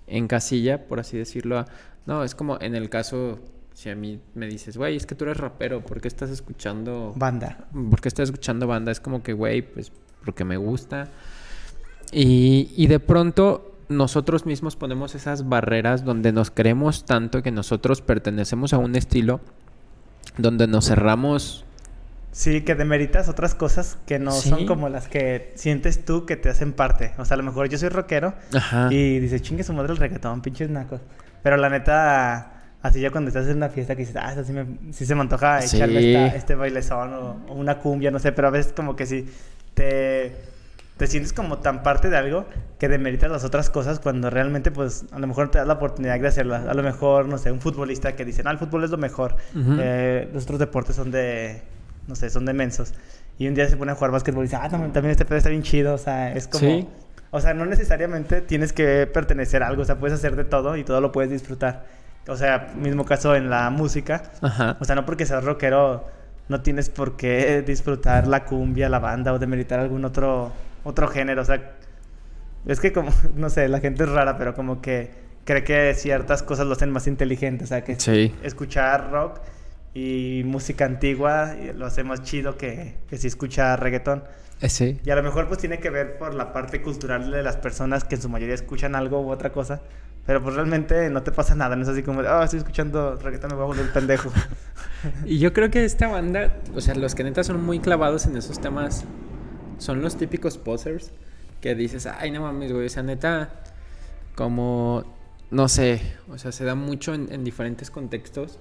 [0.06, 1.66] encasilla, por así decirlo, a-
[2.06, 3.38] no, es como en el caso,
[3.74, 7.12] si a mí me dices, güey, es que tú eres rapero, ¿por qué estás escuchando
[7.16, 7.68] Banda.
[7.90, 8.90] ¿Por qué estás escuchando banda?
[8.92, 9.92] Es como que, güey, pues
[10.24, 11.08] porque me gusta.
[12.12, 18.00] Y, y de pronto nosotros mismos ponemos esas barreras donde nos creemos tanto que nosotros
[18.02, 19.40] pertenecemos a un estilo
[20.38, 21.64] donde nos cerramos.
[22.30, 24.66] Sí, que demeritas otras cosas que no son Sí.
[24.66, 27.12] como las que sientes tú que te hacen parte.
[27.18, 28.88] O sea, a lo mejor yo soy rockero Ajá.
[28.92, 31.00] y dices, chingue su madre el reggaetón, pinches nacos.
[31.42, 34.66] Pero la neta, así ya cuando estás en una fiesta que dices, ah, sí, me,
[34.92, 35.76] sí se me antoja Sí.
[35.76, 39.06] echarle esta- este bailezón o, o una cumbia, no sé, pero a veces como que
[39.06, 39.26] sí
[39.74, 40.36] te,
[40.96, 42.44] te sientes como tan parte de algo
[42.78, 46.20] que demeritas las otras cosas cuando realmente, pues, a lo mejor te das la oportunidad
[46.20, 46.66] de hacerlas.
[46.68, 49.36] A lo mejor, no sé, un futbolista que dice, no, el fútbol es lo mejor.
[49.54, 49.76] Ujú.
[49.80, 51.62] Eh, los otros deportes son de,
[52.08, 52.92] no sé, son de mensos.
[53.38, 55.38] Y un día se pone a jugar básquetbol y dice, ah, también, también este pedo
[55.38, 55.94] está bien chido.
[55.94, 56.88] O sea, es como, Sí.
[57.30, 60.76] O sea, no necesariamente tienes que pertenecer a algo, o sea, puedes hacer de todo
[60.76, 61.84] y todo lo puedes disfrutar.
[62.26, 64.22] O sea, mismo caso en la música.
[64.42, 64.76] Ajá.
[64.80, 66.06] O sea, no porque seas rockero
[66.48, 70.50] no tienes por qué disfrutar la cumbia, la banda o demeritar algún otro
[70.84, 71.60] otro género, o sea,
[72.66, 75.10] es que como no sé, la gente es rara, pero como que
[75.44, 78.34] cree que ciertas cosas lo hacen más inteligente, o sea, que Sí.
[78.42, 79.40] escuchar rock
[79.94, 84.24] y música antigua y lo hace más chido que, que si escucha reggaetón.
[84.60, 85.00] Eh, Sí.
[85.04, 88.04] Y a lo mejor pues tiene que ver por la parte cultural de las personas
[88.04, 89.80] que en su mayoría escuchan algo u otra cosa.
[90.26, 93.16] Pero pues realmente no te pasa nada, no es así como de, oh, estoy escuchando
[93.16, 94.30] reggaetón, me voy a volver pendejo.
[95.24, 98.36] Y yo creo que esta banda, o sea, los que neta son muy clavados en
[98.36, 99.04] esos temas,
[99.78, 101.12] son los típicos posers
[101.60, 103.48] que dices, ay, no mames, güey, o sea, neta,
[104.34, 105.04] como,
[105.52, 108.58] no sé, o sea, se da mucho en, en diferentes contextos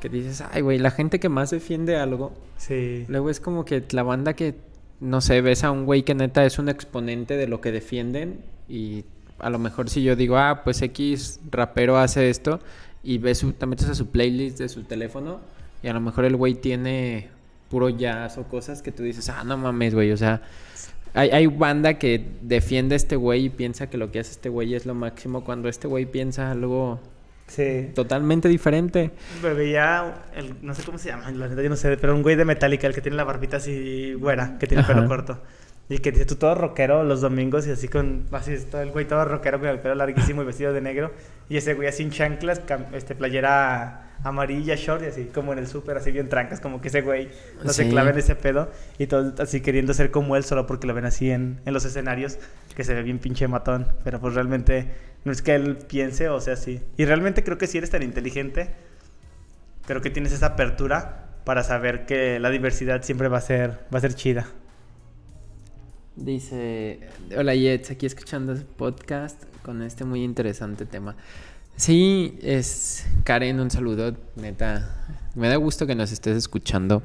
[0.00, 3.04] que dices, ay, güey, la gente que más defiende algo, Sí.
[3.08, 4.54] luego es como que la banda que,
[5.00, 8.40] no sé, ves a un güey que neta es un exponente de lo que defienden
[8.68, 9.04] y
[9.38, 12.60] a lo mejor si yo digo, ah, pues X rapero hace esto
[13.02, 15.40] y ves su, te metes a su playlist de su teléfono
[15.82, 17.28] y a lo mejor el güey tiene
[17.70, 20.42] puro jazz o cosas que tú dices, ah, no mames, güey, o sea,
[21.14, 24.48] hay, hay banda que defiende a este güey y piensa que lo que hace este
[24.48, 26.98] güey es lo máximo cuando este güey piensa algo
[27.48, 27.90] Sí.
[27.94, 29.10] totalmente diferente.
[29.42, 32.36] Veía, el, no sé cómo se llama, la verdad yo no sé, pero un güey
[32.36, 35.08] de Metallica, el que tiene la barbita así güera, que tiene el pelo Ajá.
[35.08, 35.42] corto.
[35.90, 39.08] Y que dice tú todo rockero los domingos y así con, así todo el güey
[39.08, 41.10] todo rockero con el pelo larguísimo y vestido de negro.
[41.48, 42.60] Y ese güey así en chanclas,
[42.92, 46.88] este, playera amarilla, short y así como en el súper, así bien trancas, como que
[46.88, 47.30] ese güey
[47.64, 47.88] no se Sí.
[47.90, 48.70] clava en ese pedo.
[48.98, 51.86] Y todo así queriendo ser como él solo porque lo ven así en, en los
[51.86, 52.38] escenarios,
[52.76, 53.86] que se ve bien pinche matón.
[54.04, 54.88] Pero pues realmente
[55.24, 56.80] no es que él piense o sea así.
[56.96, 58.70] Y realmente creo que si eres tan inteligente,
[59.86, 63.98] creo que tienes esa apertura para saber que la diversidad siempre va a ser, va
[63.98, 64.46] a ser chida.
[66.16, 67.00] Dice,
[67.36, 71.16] hola Jets, aquí escuchando el podcast con este muy interesante tema.
[71.76, 75.06] Sí, es Karen, un saludo, neta.
[75.36, 77.02] Me da gusto que nos estés escuchando.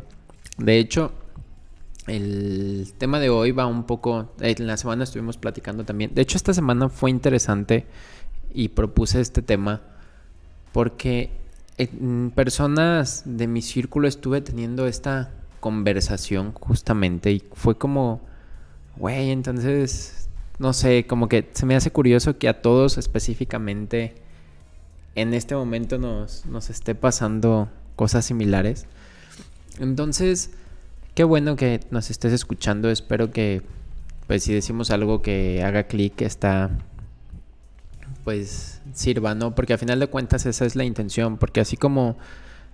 [0.57, 1.13] De hecho,
[2.07, 6.13] el tema de hoy va un poco, en la semana estuvimos platicando también.
[6.13, 7.85] De hecho, esta semana fue interesante
[8.53, 9.81] y propuse este tema
[10.71, 11.31] porque
[11.77, 18.21] en personas de mi círculo estuve teniendo esta conversación justamente y fue como,
[18.97, 20.27] güey, entonces,
[20.59, 24.15] no sé, como que se me hace curioso que a todos específicamente
[25.15, 28.87] en este momento nos, nos esté pasando cosas similares.
[29.79, 30.51] Entonces,
[31.13, 32.89] qué bueno que nos estés escuchando.
[32.89, 33.61] Espero que,
[34.27, 36.71] pues, si decimos algo que haga clic, está,
[38.23, 39.55] pues, sirva, ¿no?
[39.55, 41.37] Porque a final de cuentas esa es la intención.
[41.37, 42.17] Porque así como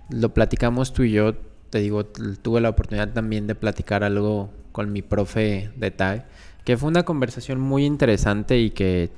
[0.08, 1.34] lo platicamos tú y yo,
[1.70, 6.26] te digo, tuve la oportunidad también de platicar algo con mi profe de TAG,
[6.64, 9.10] que fue una conversación muy interesante y que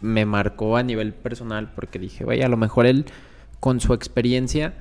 [0.00, 3.04] me marcó a nivel personal porque dije, vaya, a lo mejor él
[3.60, 4.74] con su experiencia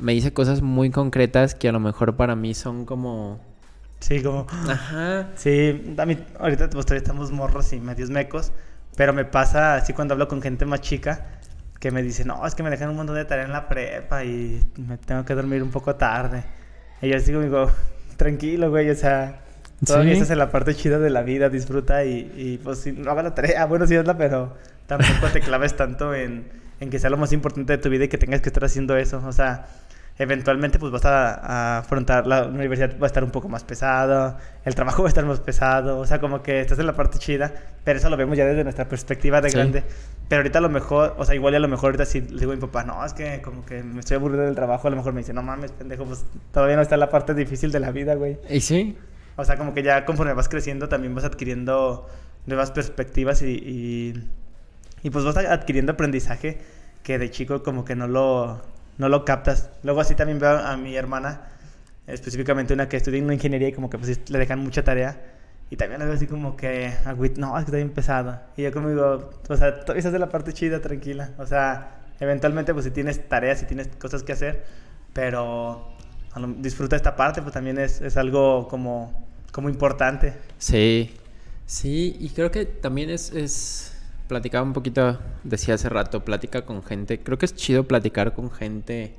[0.00, 3.40] me dice cosas muy concretas que a lo mejor para mí son como...
[4.00, 4.46] Sí, como...
[4.68, 5.28] Ajá.
[5.36, 8.52] Sí, a mí, ahorita pues todavía estamos morros y medios mecos,
[8.96, 11.26] pero me pasa así cuando hablo con gente más chica
[11.80, 14.24] que me dice, no, es que me dejan un montón de tarea en la prepa
[14.24, 16.42] y me tengo que dormir un poco tarde.
[17.02, 17.70] Y yo así como digo,
[18.16, 19.40] tranquilo, güey, o sea,
[19.86, 20.18] todavía Sí.
[20.18, 23.22] estás en la parte chida de la vida, disfruta y, y pues si no haga
[23.22, 24.56] la tarea, bueno, sí hazla, pero
[24.88, 26.48] tampoco te claves tanto en,
[26.80, 28.96] en que sea lo más importante de tu vida y que tengas que estar haciendo
[28.96, 29.66] eso, o sea,
[30.18, 34.36] eventualmente pues vas a, a afrontar la universidad va a estar un poco más pesado,
[34.64, 37.18] el trabajo va a estar más pesado, o sea, como que estás en la parte
[37.18, 37.52] chida,
[37.84, 39.56] pero eso lo vemos ya desde nuestra perspectiva de Sí.
[39.56, 39.84] grande.
[40.28, 42.52] Pero ahorita a lo mejor, o sea, igual a lo mejor ahorita si le digo
[42.52, 44.96] a mi papá, no, es que como que me estoy aburrido del trabajo, a lo
[44.96, 47.92] mejor me dice, no mames, pendejo, pues todavía no está la parte difícil de la
[47.92, 48.38] vida, güey.
[48.50, 48.98] Y sí,
[49.36, 52.06] O sea, como que ya conforme vas creciendo también vas adquiriendo
[52.46, 54.28] nuevas perspectivas y, y,
[55.02, 56.58] y, pues vas adquiriendo aprendizaje
[57.02, 58.60] que de chico como que no lo,
[58.98, 59.70] no lo captas.
[59.82, 61.42] Luego así también veo a mi hermana,
[62.06, 65.20] específicamente una que estudia en ingeniería y como que pues le dejan mucha tarea.
[65.70, 68.40] Y también veo así como que, agüit- no, es que está bien pesado.
[68.56, 71.30] Y yo como digo, o sea, todavía estás de la parte chida, tranquila.
[71.38, 74.64] O sea, eventualmente pues si tienes tareas, si tienes cosas que hacer,
[75.12, 75.94] pero
[76.58, 80.34] disfruta esta parte, pues también es, es algo como, como importante.
[80.58, 81.14] sí,
[81.66, 83.94] sí, y creo que también es, es,
[84.28, 88.50] platicaba un poquito, decía hace rato, plática con gente, creo que es chido platicar con
[88.50, 89.14] gente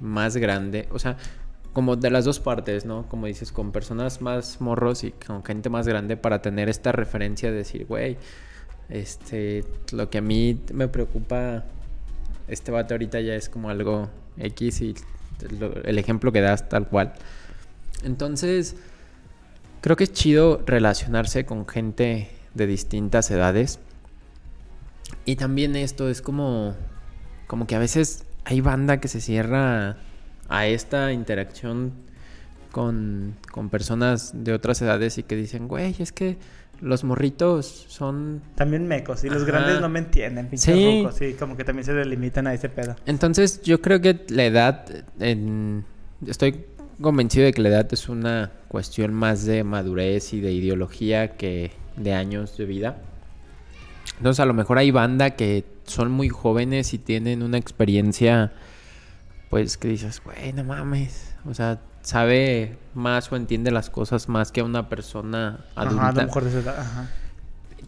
[0.00, 1.16] más grande, o sea,
[1.72, 3.08] como de las dos partes, ¿no?
[3.08, 7.50] Como dices, con personas más morros y con gente más grande para tener esta referencia
[7.50, 8.16] de decir, güey,
[8.88, 11.64] este, lo que a mí me preocupa,
[12.46, 14.94] este vato ahorita ya es como algo X y
[15.84, 17.14] el ejemplo que das tal cual.
[18.04, 18.76] Entonces,
[19.80, 23.80] creo que es chido relacionarse con gente de distintas edades.
[25.24, 26.74] Y también esto es como,
[27.46, 29.96] como que a veces hay banda que se cierra
[30.48, 31.92] a esta interacción
[32.72, 36.36] con, con personas de otras edades y que dicen, güey, es que
[36.80, 38.42] los morritos son...
[38.56, 39.52] También mecos, y los Ajá.
[39.52, 40.98] grandes no me entienden, pinches Sí.
[41.02, 42.96] rucos, sí, como que también se delimitan a ese pedo.
[43.06, 44.84] Entonces yo creo que la edad,
[45.20, 45.84] en-
[46.26, 46.64] estoy
[47.00, 51.70] convencido de que la edad es una cuestión más de madurez y de ideología que
[51.96, 52.96] de años de vida.
[54.18, 58.52] Entonces a lo mejor hay banda que son muy jóvenes y tienen una experiencia,
[59.50, 61.34] pues que dices, güey, no mames.
[61.46, 66.00] O sea, sabe más o entiende las cosas más que una persona adulta.
[66.00, 67.10] Ajá, a lo mejor de esa edad, ajá.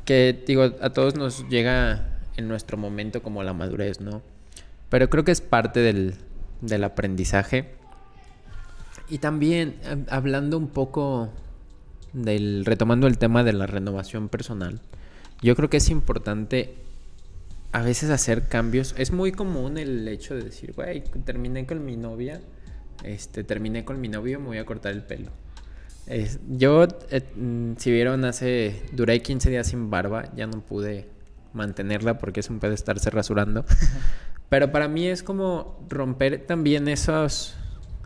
[0.05, 4.23] Que digo, a todos nos llega en nuestro momento como la madurez, ¿no?
[4.91, 6.15] Pero creo que es parte del,
[6.61, 7.75] del aprendizaje.
[9.09, 11.33] Y también hab- hablando un poco
[12.13, 14.81] del, retomando el tema de la renovación personal,
[15.43, 16.75] yo creo que es importante
[17.73, 18.95] a veces hacer cambios.
[18.97, 22.41] Es muy común el hecho de decir, güey, terminé con mi novia,
[23.05, 25.31] este, terminé con mi novio, me voy a cortar el pelo.
[26.07, 31.09] Es- yo, eh, mm, si vieron, hace, duré 15 días sin barba, ya no pude
[31.53, 33.65] mantenerla porque es un pedo estarse rasurando.
[34.49, 37.57] Pero para mí es como romper también esos,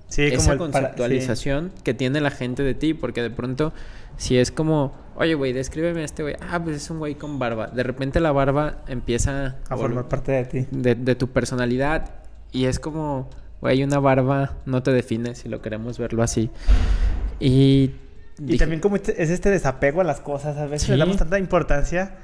[0.09, 0.97] Sí, esa como el para- sí.
[0.97, 3.73] conceptualización que tiene la gente de ti, porque de pronto,
[4.17, 7.39] si es como, oye, güey, descríbeme a este güey, ah, pues es un güey con
[7.39, 7.69] barba.
[7.69, 10.67] De repente la barba empieza a formar parte de ti.
[10.71, 12.11] de, de tu personalidad
[12.53, 16.51] y es como, güey, una barba no te define si lo queremos verlo así.
[17.39, 17.93] Y,
[18.39, 20.93] Y dije, también como este- es este desapego a las cosas, a veces Sí.
[20.93, 22.15] le damos tanta importancia.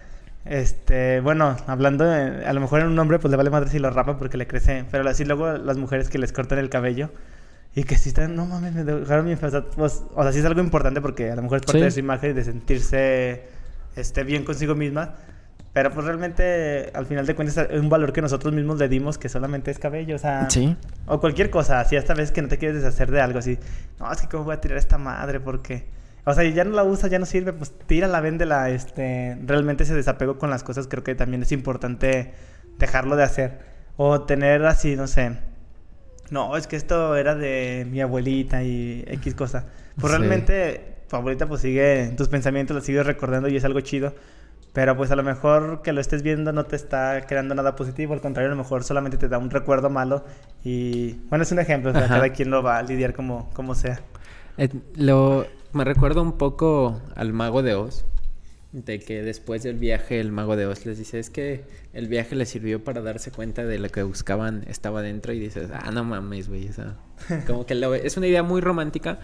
[0.45, 3.79] Este, bueno, hablando de- a lo mejor en un hombre pues le vale madre si
[3.79, 7.11] lo rapa porque le crece, pero así luego las mujeres que les cortan el cabello
[7.77, 10.33] y que si están, no mames, me dejaron bien feo", o sea, pues, o sea,
[10.33, 11.85] sí es algo importante porque a lo mejor es parte Sí.
[11.85, 13.45] de su imagen y de sentirse
[13.95, 15.15] este, bien consigo misma,
[15.73, 19.19] pero pues realmente al final de cuentas es un valor que nosotros mismos le dimos
[19.19, 20.75] que solamente es cabello, o sea, Sí.
[21.07, 23.59] o cualquier cosa, así esta vez que no te quieres deshacer de algo, así,
[24.01, 25.87] no, es que cómo voy a tirar esta madre, porque,
[26.25, 29.95] o sea, ya no la usas, ya no sirve, pues tírala, véndela, este, realmente ese
[29.95, 32.33] desapego con las cosas creo que también es importante
[32.79, 33.59] dejarlo de hacer,
[33.99, 35.39] o tener así, no sé,
[36.31, 39.67] no, es que esto era de mi abuelita y X cosa,
[39.99, 40.19] pues Sí.
[40.19, 44.13] realmente tu abuelita pues sigue, tus pensamientos los sigues recordando y es algo chido,
[44.73, 48.13] pero pues a lo mejor que lo estés viendo no te está creando nada positivo,
[48.13, 50.25] al contrario, a lo mejor solamente te da un recuerdo malo
[50.65, 53.75] y bueno, es un ejemplo, o sea, cada quien lo va a lidiar como, como
[53.75, 54.01] sea.
[54.59, 58.05] Eh, lo, me recuerda un poco al mago de Oz.
[58.79, 61.65] De que después del viaje el mago de Oz les dice, es que
[61.95, 65.71] el viaje les sirvió para darse cuenta de lo que buscaban estaba dentro y dices,
[65.73, 66.69] ah, no mames, güey.
[66.69, 66.97] o sea,
[67.47, 69.19] como que lo- es una idea muy romántica,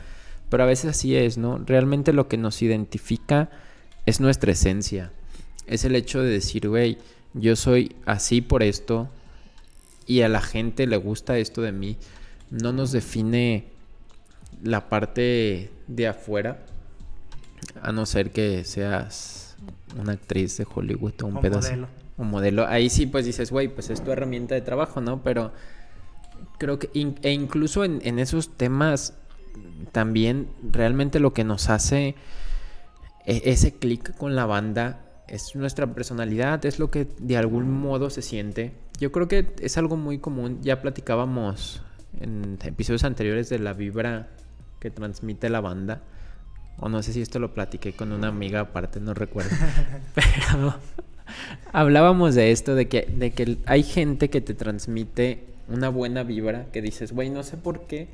[0.48, 1.58] pero a veces así es, ¿no?
[1.58, 3.50] Realmente lo que nos identifica
[4.06, 5.10] es nuestra esencia.
[5.66, 6.96] Es el hecho de decir, güey,
[7.34, 9.10] yo soy así por esto
[10.06, 11.98] y a la gente le gusta esto de mí.
[12.50, 13.66] No nos define
[14.62, 16.64] la parte de afuera,
[17.82, 19.40] a no ser que seas
[19.98, 21.68] una actriz de Hollywood o un O pedazo.
[21.70, 21.88] modelo.
[22.18, 22.66] Un modelo.
[22.66, 25.22] Ahí sí, pues dices, güey, pues es tu herramienta de trabajo, ¿no?
[25.22, 25.52] Pero
[26.58, 29.14] creo que, in- e incluso en, en esos temas,
[29.92, 32.14] también realmente lo que nos hace
[33.26, 38.10] e- ese clic con la banda es nuestra personalidad, es lo que de algún modo
[38.10, 38.72] se siente.
[39.00, 41.82] Yo creo que es algo muy común, ya platicábamos
[42.20, 44.28] en episodios anteriores de la vibra
[44.78, 46.02] que transmite la banda.
[46.78, 49.50] O no sé si esto lo platiqué con una amiga aparte, no recuerdo.
[50.14, 50.74] Pero
[51.72, 56.66] hablábamos de esto, de que, de que hay gente que te transmite una buena vibra,
[56.72, 58.08] que dices, güey, no sé por qué,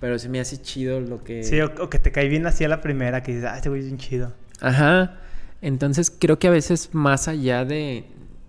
[0.00, 1.44] pero se me hace chido lo que...
[1.44, 3.68] Sí, o, o que te cae bien así a la primera, que dices, ah, este
[3.68, 4.32] güey es bien chido.
[4.60, 5.18] Ajá.
[5.60, 8.04] Entonces creo que a veces más allá de,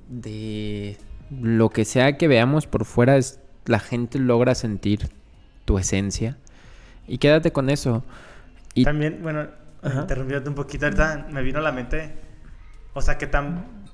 [0.09, 0.97] de
[1.41, 5.09] lo que sea que veamos por fuera, es la gente logra sentir
[5.66, 6.38] tu esencia.
[7.07, 8.03] Y quédate con eso.
[8.74, 9.48] Y También, bueno,
[9.82, 10.02] Ajá.
[10.02, 12.14] interrumpiéndote un poquito, ahorita me vino a la mente,
[12.94, 13.28] o sea, que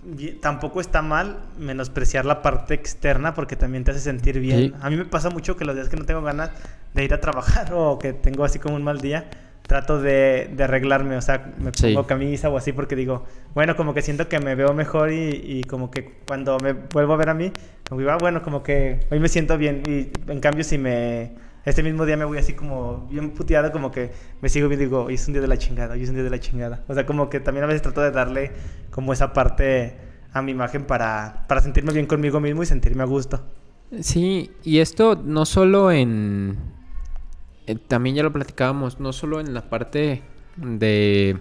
[0.04, 4.70] bi- tampoco está mal menospreciar la parte externa porque también te hace sentir bien.
[4.70, 4.74] Sí.
[4.82, 6.52] A mí me pasa mucho que los días que no tengo ganas
[6.94, 9.30] de ir a trabajar o que tengo así como un mal día,
[9.68, 11.88] trato de, de arreglarme, o sea, me Sí.
[11.94, 15.30] pongo camisa o así porque digo, bueno, como que siento que me veo mejor y,
[15.44, 17.52] y como que cuando me vuelvo a ver a mí,
[17.88, 21.49] como digo, ah, bueno, como que hoy me siento bien y en cambio si me...
[21.70, 24.12] Este mismo día me voy así como bien puteado, como que
[24.42, 26.24] me sigo y digo, hoy es un día de la chingada, hoy es un día
[26.24, 26.84] de la chingada.
[26.88, 28.52] O sea, como que también a veces trato de darle
[28.90, 29.96] como esa parte
[30.34, 33.46] a mi imagen para, para sentirme bien conmigo mismo y sentirme a gusto.
[34.02, 36.58] Sí, y esto no solo en...
[37.68, 40.24] eh, también ya lo platicábamos, no solo en la parte
[40.58, 41.38] de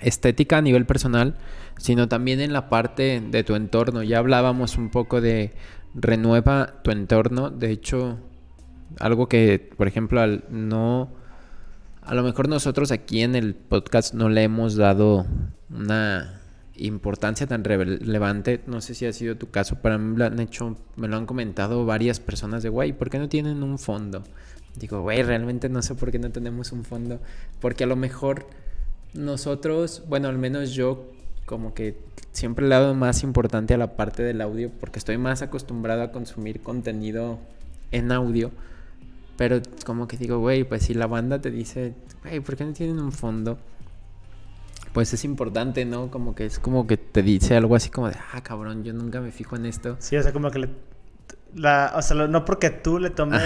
[0.00, 1.36] estética a nivel personal,
[1.76, 4.02] sino también en la parte de tu entorno.
[4.02, 5.52] Ya hablábamos un poco de
[5.94, 7.50] renueva tu entorno.
[7.50, 8.18] De hecho,
[8.98, 11.10] algo que, por ejemplo, al no...
[12.02, 15.26] A lo mejor nosotros aquí en el podcast no le hemos dado
[15.68, 16.40] una
[16.76, 18.62] importancia tan relevante.
[18.66, 21.26] No sé si ha sido tu caso, pero me lo han hecho, me lo han
[21.26, 24.24] comentado varias personas de, güey, ¿por qué no tienen un fondo?
[24.76, 27.20] Digo, güey, realmente no sé por qué no tenemos un fondo.
[27.60, 28.46] Porque a lo mejor
[29.12, 31.10] nosotros, bueno, al menos yo
[31.44, 31.98] como que
[32.32, 36.02] siempre le he dado más importante a la parte del audio porque estoy más acostumbrado
[36.02, 37.38] a consumir contenido
[37.90, 38.50] en audio.
[39.38, 42.72] Pero como que digo, güey, pues si la banda te dice, güey, ¿por qué no
[42.74, 43.56] tienen un fondo?
[44.92, 46.10] Pues es importante, ¿no?
[46.10, 49.20] Como que es como que te dice algo así como de, ah, cabrón, yo nunca
[49.20, 49.96] me fijo en esto.
[50.00, 50.68] Sí, o sea, como que le...
[51.54, 53.40] La, o sea, lo- no porque tú le tomes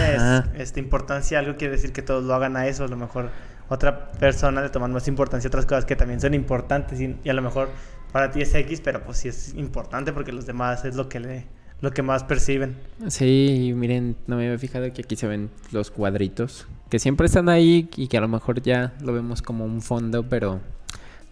[0.54, 2.84] este, importancia a algo quiere decir que todos lo hagan a eso.
[2.84, 3.30] A lo mejor
[3.68, 7.28] otra persona le toman más importancia a otras cosas que también son importantes y, y
[7.28, 7.68] a lo mejor
[8.12, 11.20] para ti es X, pero pues sí es importante porque los demás es lo que
[11.20, 11.46] le,
[11.82, 12.76] lo que más perciben.
[13.08, 16.66] Sí, miren, no me había fijado que aquí se ven los cuadritos.
[16.88, 20.26] Que siempre están ahí y que a lo mejor ya lo vemos como un fondo,
[20.28, 20.60] pero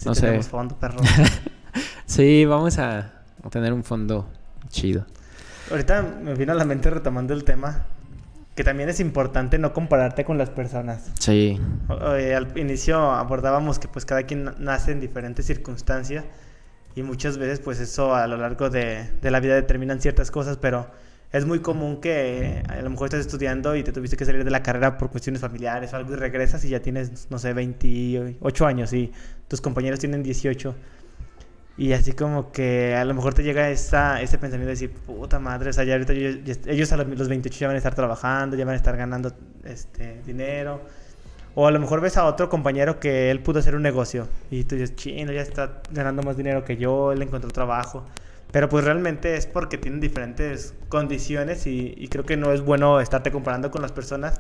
[0.04, 0.20] no sé.
[0.22, 0.98] tenemos fondo, perro.
[2.06, 3.12] Sí, vamos a
[3.50, 4.28] tener un fondo
[4.68, 5.06] chido.
[5.70, 7.86] Ahorita me vino a la mente retomando el tema
[8.56, 11.10] que también es importante no compararte con las personas.
[11.20, 16.24] Sí, O- eh, al inicio abordábamos que pues cada quien na- nace en diferentes circunstancias
[16.94, 20.56] y muchas veces pues eso a lo largo de, de la vida determinan ciertas cosas,
[20.56, 20.90] pero
[21.32, 24.50] es muy común que a lo mejor estás estudiando y te tuviste que salir de
[24.50, 28.66] la carrera por cuestiones familiares o algo y regresas y ya tienes, no sé, 28
[28.66, 29.12] años y
[29.48, 30.74] tus compañeros tienen 18.
[31.76, 35.38] Y así como que a lo mejor te llega esa, ese pensamiento de decir, puta
[35.38, 36.28] madre, o sea, ya ahorita yo-
[36.66, 39.32] ellos a los 28 ya van a estar trabajando, ya van a estar ganando
[39.64, 40.82] este, dinero.
[41.60, 44.64] O a lo mejor ves a otro compañero que él pudo hacer un negocio y
[44.64, 48.06] tú dices, chino, ya está ganando más dinero que yo, él encontró trabajo.
[48.50, 52.98] Pero pues realmente es porque tienen diferentes condiciones y, y creo que no es bueno
[52.98, 54.38] estarte comparando con las personas.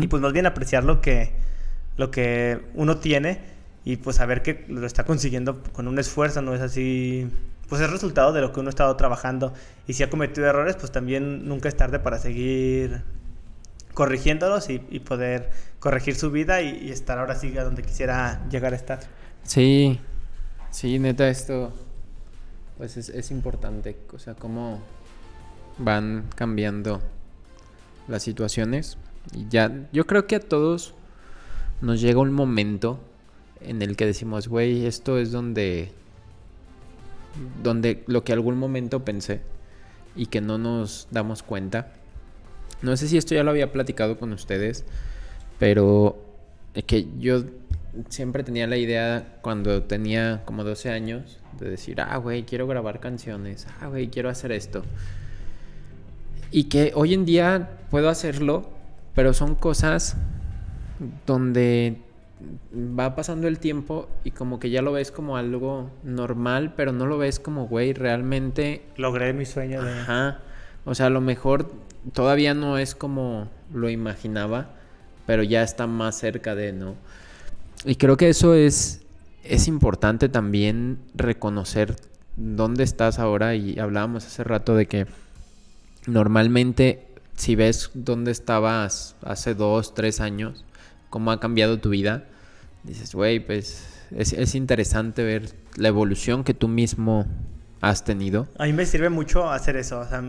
[0.00, 1.32] Y pues más bien apreciar lo que,
[1.96, 3.40] lo que uno tiene
[3.84, 7.28] y pues saber que lo está consiguiendo con un esfuerzo, no es así,
[7.68, 9.54] pues es resultado de lo que uno ha estado trabajando.
[9.88, 13.02] Y si ha cometido errores, pues también nunca es tarde para seguir
[13.94, 18.72] corrigiéndolos y, poder corregir su vida y, y estar ahora sí a donde quisiera llegar
[18.72, 19.00] a estar.
[19.44, 20.00] Sí,
[20.70, 21.72] sí, neta, esto
[22.76, 23.96] pues es, es importante.
[24.12, 24.80] O sea, cómo
[25.78, 27.00] van cambiando
[28.08, 28.98] las situaciones.
[29.32, 30.94] Y ya, yo creo que a todos
[31.80, 33.00] nos llega un momento
[33.60, 35.92] en el que decimos, güey, esto es donde,
[37.62, 39.40] donde lo que algún momento pensé
[40.14, 41.92] y que no nos damos cuenta.
[42.82, 44.84] No sé si esto ya lo había platicado con ustedes,
[45.58, 46.16] pero
[46.74, 47.44] es que yo
[48.08, 53.00] siempre tenía la idea cuando tenía como 12 años de decir, ah, güey, quiero grabar
[53.00, 54.82] canciones, ah, güey, quiero hacer esto.
[56.50, 58.68] Y que hoy en día puedo hacerlo,
[59.14, 60.16] pero son cosas
[61.26, 61.98] donde
[62.72, 67.06] va pasando el tiempo y como que ya lo ves como algo normal, pero no
[67.06, 69.92] lo ves como, güey, realmente Logré mi sueño de...
[69.92, 70.40] Ajá.
[70.84, 71.72] O sea, a lo mejor
[72.12, 74.70] todavía no es como lo imaginaba,
[75.26, 76.96] pero ya está más cerca de, ¿no?
[77.84, 79.02] Y creo que eso es,
[79.42, 81.96] es importante también reconocer
[82.36, 83.54] dónde estás ahora.
[83.54, 85.06] Y hablábamos hace rato de que
[86.06, 90.64] normalmente si ves dónde estabas hace dos, tres años,
[91.10, 92.24] cómo ha cambiado tu vida,
[92.84, 97.26] dices, güey, pues es, es interesante ver la evolución que tú mismo
[97.80, 98.48] has tenido.
[98.58, 100.22] A mí me sirve mucho hacer eso, o sea,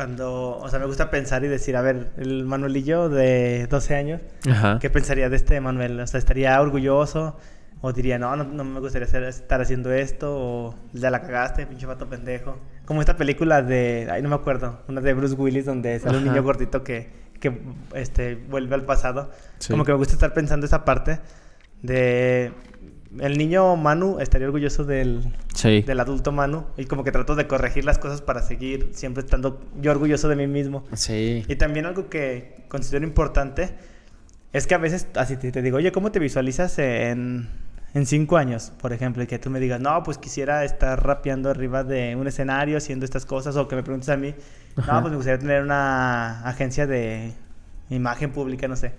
[0.00, 4.22] cuando, o sea, me gusta pensar y decir, a ver, el Manuelillo de 12 años,
[4.50, 4.78] Ajá.
[4.80, 6.00] ¿qué pensaría de este Manuel?
[6.00, 7.36] O sea, ¿estaría orgulloso?
[7.82, 10.34] ¿O diría, no, no, no me gustaría hacer- estar haciendo esto?
[10.34, 12.56] ¿O ya la cagaste, pinche vato pendejo?
[12.86, 16.22] Como esta película de, ay, no me acuerdo, una de Bruce Willis donde sale un
[16.24, 16.32] Ajá.
[16.32, 17.60] niño gordito que, que
[17.92, 19.30] este, vuelve al pasado.
[19.58, 19.70] Sí.
[19.70, 21.20] Como que me gusta estar pensando esa parte
[21.82, 22.52] de...
[23.18, 25.82] El niño Manu estaría orgulloso del, Sí.
[25.82, 29.60] del adulto Manu y como que trato de corregir las cosas para seguir siempre estando
[29.80, 30.84] yo orgulloso de mí mismo.
[30.92, 31.44] Sí.
[31.48, 33.70] Y también algo que considero importante
[34.52, 37.48] es que a veces así te, te digo, oye, ¿cómo te visualizas en,
[37.94, 39.22] en cinco años, por ejemplo?
[39.24, 43.04] Y que tú me digas, no, pues quisiera estar rapeando arriba de un escenario haciendo
[43.04, 44.34] estas cosas o que me preguntes a mí,
[44.76, 44.92] Ajá.
[44.94, 47.32] no, pues me gustaría tener una agencia de
[47.90, 48.92] imagen pública, no sé.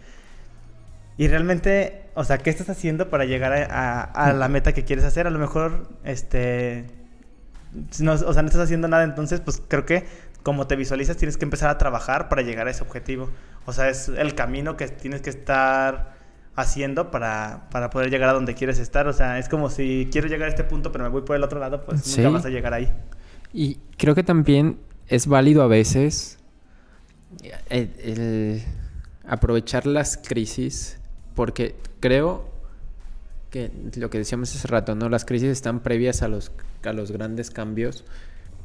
[1.22, 3.66] Y realmente, o sea, ¿qué estás haciendo para llegar a,
[4.02, 5.28] a- a la meta que quieres hacer?
[5.28, 6.86] A lo mejor, este,
[8.00, 10.04] no, o sea, no estás haciendo nada, entonces, pues creo que
[10.42, 13.30] como te visualizas, tienes que empezar a trabajar para llegar a ese objetivo.
[13.68, 16.14] O sea, es el camino que tienes que estar
[16.56, 19.08] haciendo para, para poder llegar a donde quieres estar.
[19.08, 21.44] O sea, es como si quiero llegar a este punto, pero me voy por el
[21.44, 22.22] otro lado, pues Sí.
[22.22, 22.92] nunca vas a llegar ahí.
[23.54, 26.40] Y creo que también es válido a veces
[27.70, 28.64] el, el
[29.28, 30.98] aprovechar las crisis,
[31.36, 32.50] porque creo
[33.50, 35.10] que lo que decíamos hace rato, ¿no?
[35.10, 36.52] Las crisis están previas a los,
[36.84, 38.06] a los grandes cambios.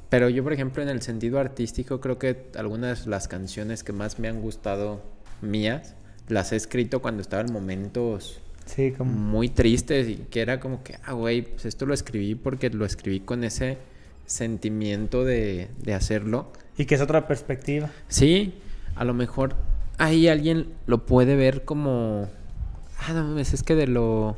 [0.08, 3.92] Pero yo, por ejemplo, en el sentido artístico, creo que algunas de las canciones que
[3.92, 5.02] más me han gustado
[5.42, 5.94] mías,
[6.28, 9.12] las he escrito cuando estaba en momentos Sí, como...
[9.12, 12.84] muy tristes y que era como que, ah, güey, pues esto lo escribí porque lo
[12.84, 13.78] escribí con ese
[14.26, 16.52] sentimiento de, de hacerlo.
[16.78, 17.90] Y que es otra perspectiva.
[18.08, 18.54] Sí,
[18.94, 19.56] a lo mejor
[19.98, 22.28] ahí alguien lo puede ver como,
[22.98, 24.36] ah, no mames, es que de lo,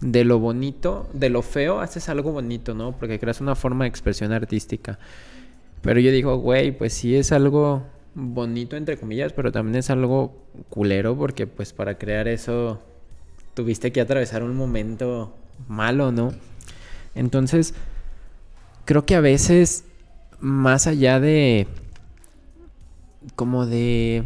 [0.00, 2.92] de lo bonito, de lo feo haces algo bonito, ¿no?
[2.92, 4.98] Porque creas una forma de expresión artística.
[5.82, 7.84] Pero yo digo, güey, pues sí es algo
[8.14, 10.36] bonito entre comillas, pero también es algo
[10.70, 12.80] culero porque pues para crear eso
[13.54, 15.34] tuviste que atravesar un momento
[15.68, 16.32] malo, ¿no?
[17.14, 17.74] Entonces,
[18.84, 19.84] creo que a veces,
[20.40, 21.66] más allá de,
[23.34, 24.24] como de,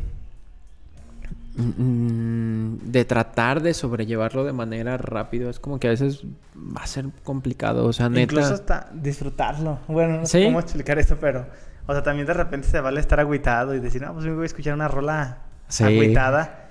[1.54, 6.22] de tratar de sobrellevarlo de manera rápida, es como que a veces
[6.56, 8.22] va a ser complicado, o sea, neta.
[8.22, 9.78] Incluso hasta disfrutarlo.
[9.88, 10.44] Bueno, no sé Sí.
[10.46, 11.46] cómo explicar esto, pero...
[11.86, 14.44] O sea, también de repente se vale estar agüitado y decir, no, pues me voy
[14.44, 15.38] a escuchar una rola
[15.68, 15.84] Sí.
[15.84, 16.68] agüitada.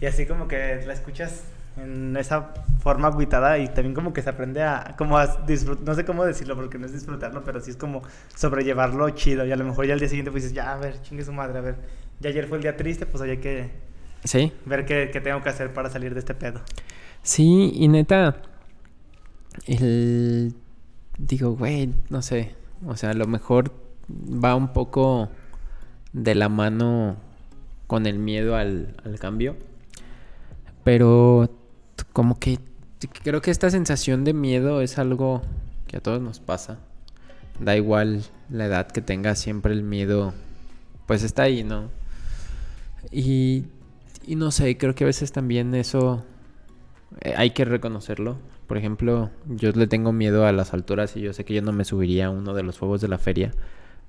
[0.00, 1.42] Y así como que la escuchas
[1.76, 4.94] en esa forma agüitada y también como que se aprende a...
[4.96, 5.84] Como a disfrutar...
[5.84, 8.02] No sé cómo decirlo porque no es disfrutarlo, pero sí es como
[8.36, 9.44] sobrellevarlo chido.
[9.44, 11.32] Y a lo mejor ya al día siguiente pues dices, ya, a ver, chingue su
[11.32, 11.74] madre, a ver.
[12.20, 13.70] Ya ayer fue el día triste, pues hay que
[14.24, 14.52] Sí.
[14.66, 16.60] ver qué, qué tengo que hacer para salir de este pedo.
[17.22, 18.42] Sí, y neta,
[19.66, 20.54] el...
[21.18, 22.54] Digo, güey, no sé.
[22.86, 23.72] O sea, a lo mejor
[24.08, 25.28] va un poco
[26.12, 27.16] de la mano
[27.86, 29.56] con el miedo al, al cambio.
[30.84, 31.50] Pero
[32.12, 32.58] como que
[33.22, 35.42] creo que esta sensación de miedo es algo
[35.86, 36.78] que a todos nos pasa.
[37.60, 40.32] Da igual la edad que tengas, siempre el miedo
[41.06, 41.90] pues está ahí, ¿no?
[43.10, 43.64] Y,
[44.26, 46.24] y no sé, creo que a veces también eso
[47.20, 48.38] eh, hay que reconocerlo.
[48.66, 51.72] Por ejemplo, yo le tengo miedo a las alturas y yo sé que yo no
[51.72, 53.52] me subiría a uno de los fuegos de la feria.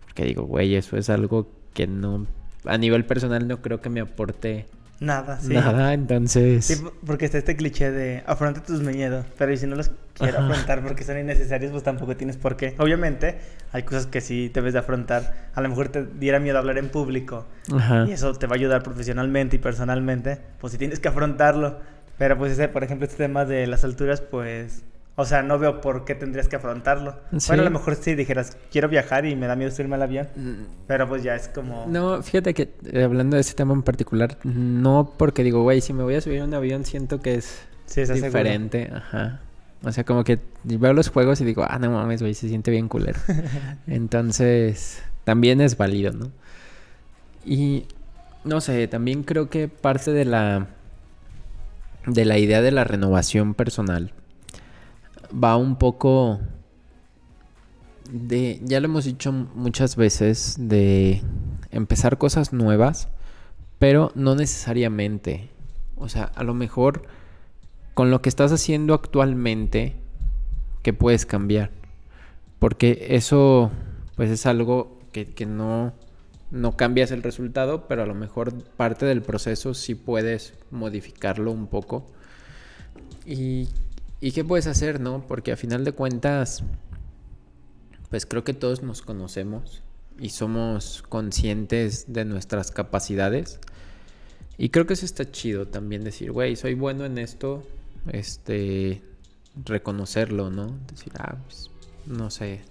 [0.06, 2.28] Porque digo, güey, eso es algo que no...
[2.66, 4.68] A nivel personal no creo que me aporte
[5.00, 5.54] Nada, sí.
[5.54, 6.66] nada, entonces...
[6.66, 10.48] Sí, porque está este cliché de afronta tus miedos, pero si no los quiero Ajá.
[10.48, 12.76] afrontar porque son innecesarios, pues tampoco tienes por qué.
[12.78, 13.40] Obviamente,
[13.72, 15.50] hay cosas que sí debes de afrontar.
[15.56, 18.06] A lo mejor te diera miedo hablar en público Ajá.
[18.08, 21.80] y eso te va a ayudar profesionalmente y personalmente, pues si tienes que afrontarlo.
[22.18, 24.84] Pero pues ese, por ejemplo, este tema de las alturas, pues...
[25.16, 27.16] O sea, no veo por qué tendrías que afrontarlo.
[27.38, 27.48] Sí.
[27.50, 30.28] Bueno, a lo mejor si dijeras, quiero viajar y me da miedo subirme al avión,
[30.88, 31.86] pero pues ya es como...
[31.88, 35.94] No, fíjate que eh, hablando de ese tema en particular, no porque digo, güey, si
[35.94, 38.40] me voy a subir a un avión siento que es Sí, estás seguro.
[38.40, 39.42] diferente, ajá.
[39.84, 42.72] O sea, como que veo los juegos y digo, ah, no mames, güey, se siente
[42.72, 43.20] bien culero.
[43.88, 46.32] Entonces, también es válido, ¿no?
[47.46, 47.86] Y
[48.46, 50.68] no sé, también creo que parte de la
[52.08, 54.12] de la idea de la renovación personal
[55.34, 56.40] va un poco
[58.12, 61.22] de, ya lo hemos dicho muchas veces, de
[61.72, 63.10] empezar cosas nuevas,
[63.80, 65.50] pero no necesariamente.
[65.96, 67.04] O sea, a lo mejor
[67.94, 69.96] con lo que estás haciendo actualmente,
[70.82, 71.72] que puedes cambiar.
[72.60, 73.72] Porque eso,
[74.16, 75.94] pues es algo que, que no,
[76.52, 81.68] no cambias el resultado, pero a lo mejor parte del proceso sí puedes modificarlo un
[81.68, 82.06] poco.
[83.26, 83.68] Y,
[84.24, 85.28] ¿y qué puedes hacer, no?
[85.28, 86.64] Porque a final de cuentas,
[88.10, 89.84] pues creo que todos nos conocemos
[90.18, 93.60] y somos conscientes de nuestras capacidades.
[94.58, 97.68] Y creo que eso está chido también decir, güey, soy bueno en esto,
[98.14, 99.02] este,
[99.66, 100.68] reconocerlo, ¿no?
[100.90, 101.70] Decir, ah, pues,
[102.06, 102.62] no sé.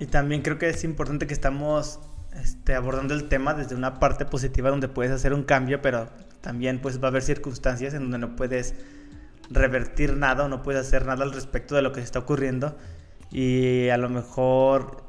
[0.00, 2.00] Y también creo que es importante que estamos
[2.42, 6.08] este, abordando el tema desde una parte positiva donde puedes hacer un cambio, pero
[6.40, 8.74] también pues va a haber circunstancias en donde no puedes
[9.50, 12.76] revertir nada o no puedes hacer nada al respecto de lo que se está ocurriendo.
[13.30, 15.08] Y a lo mejor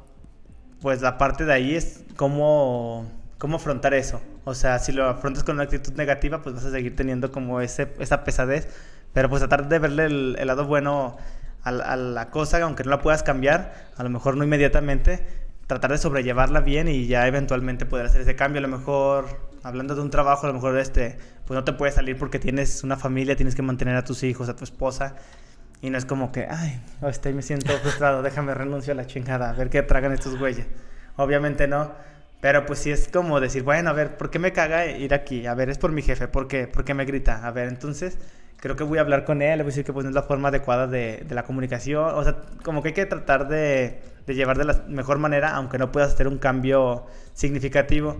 [0.80, 4.20] pues la parte de ahí es cómo, cómo afrontar eso.
[4.44, 7.60] O sea, si lo afrontas con una actitud negativa, pues vas a seguir teniendo como
[7.60, 8.68] ese, esa pesadez.
[9.12, 11.16] Pero pues tratar de verle el, lado bueno
[11.62, 15.26] a, a la cosa, aunque no la puedas cambiar, a lo mejor no inmediatamente,
[15.66, 18.60] tratar de sobrellevarla bien y ya eventualmente poder hacer ese cambio.
[18.60, 21.94] A lo mejor, hablando de un trabajo, a lo mejor este, pues no te puedes
[21.94, 25.16] salir porque tienes una familia, tienes que mantener a tus hijos, a tu esposa.
[25.82, 29.50] Y no es como que, ay, este, me siento frustrado, déjame renuncio a la chingada,
[29.50, 30.66] a ver qué tragan estos güeyes.
[31.16, 31.92] Obviamente no,
[32.40, 35.46] Pero pues sí es como decir, bueno, a ver, ¿por qué me caga ir aquí?
[35.46, 36.66] A ver, es por mi jefe, ¿por qué?
[36.66, 37.46] ¿Por qué me grita?
[37.46, 38.18] A ver, entonces
[38.60, 40.14] creo que voy a hablar con él, le voy a decir que pues no es
[40.14, 42.14] la forma adecuada de, de la comunicación.
[42.14, 45.78] O sea, como que hay que tratar de, de llevar de la mejor manera, aunque
[45.78, 48.16] no puedas hacer un cambio significativo.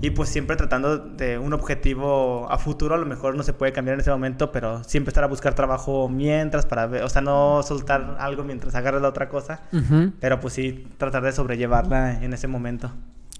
[0.00, 3.72] Y pues siempre tratando de un objetivo a futuro, a lo mejor no se puede
[3.72, 7.22] cambiar en ese momento, pero siempre estar a buscar trabajo mientras para ver, o sea,
[7.22, 10.12] no soltar algo mientras agarras la otra cosa, Ujú.
[10.20, 12.90] pero pues sí tratar de sobrellevarla en ese momento.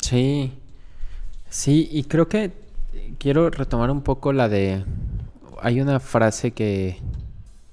[0.00, 0.58] Sí.
[1.50, 2.52] Sí, y creo que
[3.18, 4.84] quiero retomar un poco la de...
[5.64, 6.98] Hay una frase que,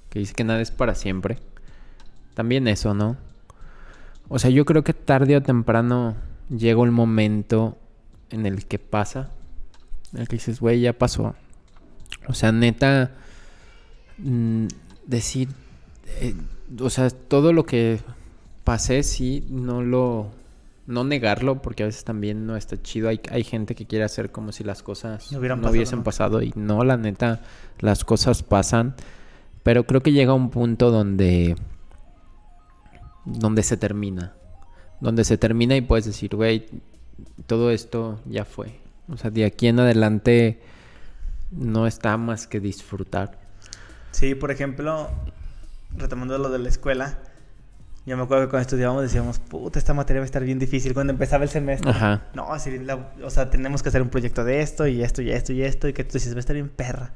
[0.08, 1.36] que dice que nada es para siempre.
[2.32, 3.18] También eso, ¿no?
[4.30, 6.16] O sea, yo creo que tarde o temprano
[6.48, 7.76] llega un momento
[8.30, 9.28] en el que pasa.
[10.14, 11.34] En el que dices, güey, ya pasó.
[12.28, 13.10] O sea, neta...
[14.16, 14.68] mm,
[15.06, 15.48] decir...
[16.18, 16.34] eh,
[16.80, 18.00] o sea, todo lo que
[18.64, 20.30] pasé, sí, no lo
[20.86, 23.08] no negarlo, porque a veces también no está chido.
[23.08, 26.04] Hay, hay gente que quiere hacer como si las cosas No pasado, hubiesen ¿no?
[26.04, 27.40] pasado y no, la neta,
[27.78, 28.94] las cosas pasan.
[29.62, 31.56] Pero creo que llega un punto donde,
[33.24, 34.34] donde se termina.
[35.00, 36.66] Donde se termina y puedes decir, güey,
[37.46, 38.80] todo esto ya fue.
[39.08, 40.62] O sea, de aquí en adelante
[41.50, 43.38] no está más que disfrutar.
[44.10, 45.10] Sí, por ejemplo,
[45.96, 47.18] retomando lo de la escuela,
[48.06, 50.92] yo me acuerdo que cuando estudiábamos decíamos, puta, esta materia va a estar bien difícil
[50.94, 51.90] cuando empezaba el semestre.
[51.90, 52.22] Ajá.
[52.34, 55.30] No, sí, la- o sea, tenemos que hacer un proyecto de esto y esto y
[55.30, 57.12] esto y esto y que tú dices, va a estar bien perra.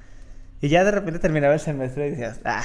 [0.60, 2.62] Y ya de repente terminaba el semestre y decías, ah,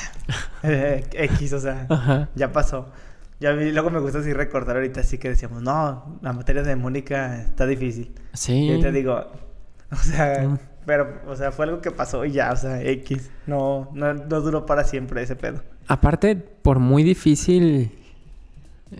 [0.63, 2.29] X, o sea, Ajá.
[2.35, 2.91] ya pasó.
[3.39, 6.75] Ya vi- luego me gusta así recordar ahorita así que decíamos, no, la materia de
[6.75, 8.13] Mónica está difícil.
[8.33, 8.53] Sí.
[8.67, 9.31] Y ahorita digo,
[9.91, 10.59] o sea, Mm.
[10.85, 13.29] pero, o sea, fue algo que pasó y ya, o sea, X.
[13.47, 15.61] No, no, no duró para siempre ese pedo.
[15.87, 17.97] Aparte, por muy difícil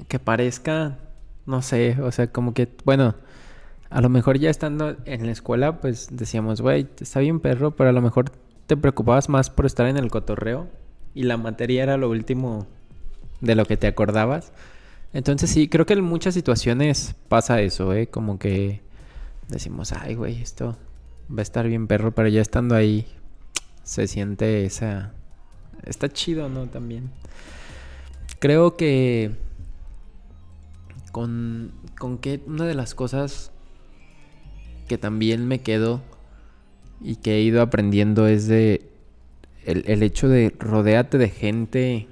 [0.08, 1.00] que parezca,
[1.46, 3.16] no sé, o sea, como que, bueno,
[3.90, 7.90] a lo mejor ya estando en la escuela, pues decíamos, güey, está bien perro, pero
[7.90, 8.32] a lo mejor
[8.68, 10.70] te preocupabas más por estar en el cotorreo
[11.14, 12.68] y la materia era lo último
[13.42, 14.54] de lo que te acordabas.
[15.14, 18.08] Entonces sí, creo que en muchas situaciones pasa eso, ¿eh?
[18.08, 18.82] Como que
[19.50, 20.78] decimos, ay, güey, esto
[21.30, 23.06] va a estar bien perro, pero ya estando ahí
[23.84, 25.12] se siente esa...
[25.84, 26.68] Está chido, ¿no?
[26.68, 27.10] También.
[28.40, 29.36] Creo que
[31.12, 33.52] con, con que una de las cosas
[34.88, 36.02] que también me quedo
[37.02, 38.88] y que he ido aprendiendo es de
[39.66, 42.08] el, el hecho de rodearte de gente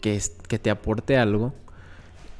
[0.00, 1.54] que, es- que te aporte algo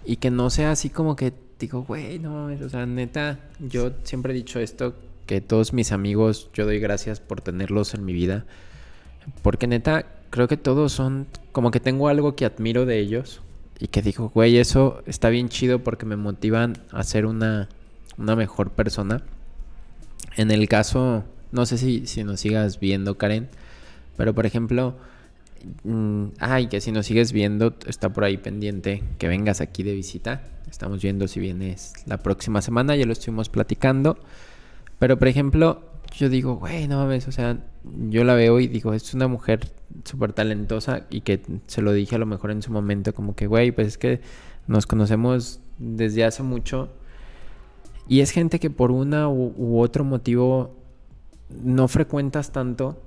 [0.05, 4.33] y que no sea así como que digo, güey, no o sea, neta, yo siempre
[4.33, 4.95] he dicho esto,
[5.27, 8.47] que todos mis amigos, yo doy gracias por tenerlos en mi vida,
[9.43, 13.41] porque neta, creo que todos son, como que tengo algo que admiro de ellos
[13.79, 17.69] y que digo, güey, eso está bien chido porque me motivan a ser una,
[18.17, 19.23] una mejor persona.
[20.37, 23.49] En el caso, no sé si, si nos sigas viendo, Karen,
[24.17, 24.97] pero por ejemplo,
[25.85, 29.95] mm, ay, que si nos sigues viendo, está por ahí pendiente que vengas aquí de
[29.95, 30.43] visita.
[30.69, 34.19] Estamos viendo si vienes la próxima semana, ya lo estuvimos platicando.
[34.99, 35.83] Pero por ejemplo,
[36.13, 37.59] yo digo, güey, no mames, o sea,
[38.09, 39.73] yo la veo y digo, es una mujer
[40.05, 43.47] súper talentosa y que se lo dije a lo mejor en su momento, como que,
[43.47, 44.21] güey, pues es que
[44.67, 46.91] nos conocemos desde hace mucho
[48.09, 50.77] y es gente que por una u, u otro motivo
[51.63, 53.01] no frecuentas tanto,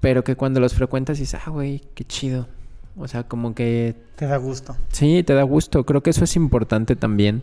[0.00, 2.48] pero que cuando los frecuentas dices, ah, güey, qué chido.
[2.96, 4.76] O sea, como que Te da gusto.
[4.92, 5.84] Sí, te da gusto.
[5.84, 7.42] Creo que eso es importante también.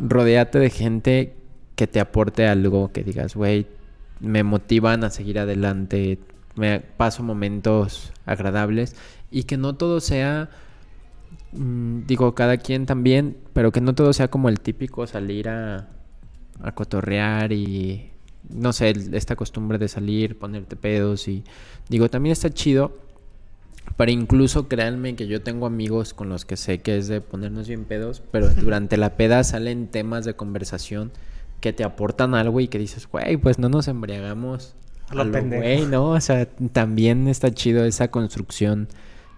[0.00, 1.34] Rodeate de gente
[1.76, 3.66] que te aporte algo, que digas, güey,
[4.20, 6.18] me motivan a seguir adelante,
[6.54, 8.94] me paso momentos agradables
[9.30, 10.50] y que no todo sea,
[11.52, 15.88] mm, digo, cada quien también, pero que no todo sea como el típico salir a,
[16.62, 18.10] a cotorrear y,
[18.48, 21.44] no sé, esta costumbre de salir, ponerte pedos y,
[21.88, 22.98] digo, también está chido.
[23.96, 27.68] Pero incluso créanme que yo tengo amigos con los que sé que es de ponernos
[27.68, 31.10] bien pedos, pero durante la peda salen temas de conversación
[31.60, 34.74] que te aportan algo y que dices, güey, pues no nos embriagamos.
[35.08, 35.62] A lo a lo pendejo".
[35.62, 36.10] güey, ¿no?
[36.10, 38.88] O sea, también está chido esa construcción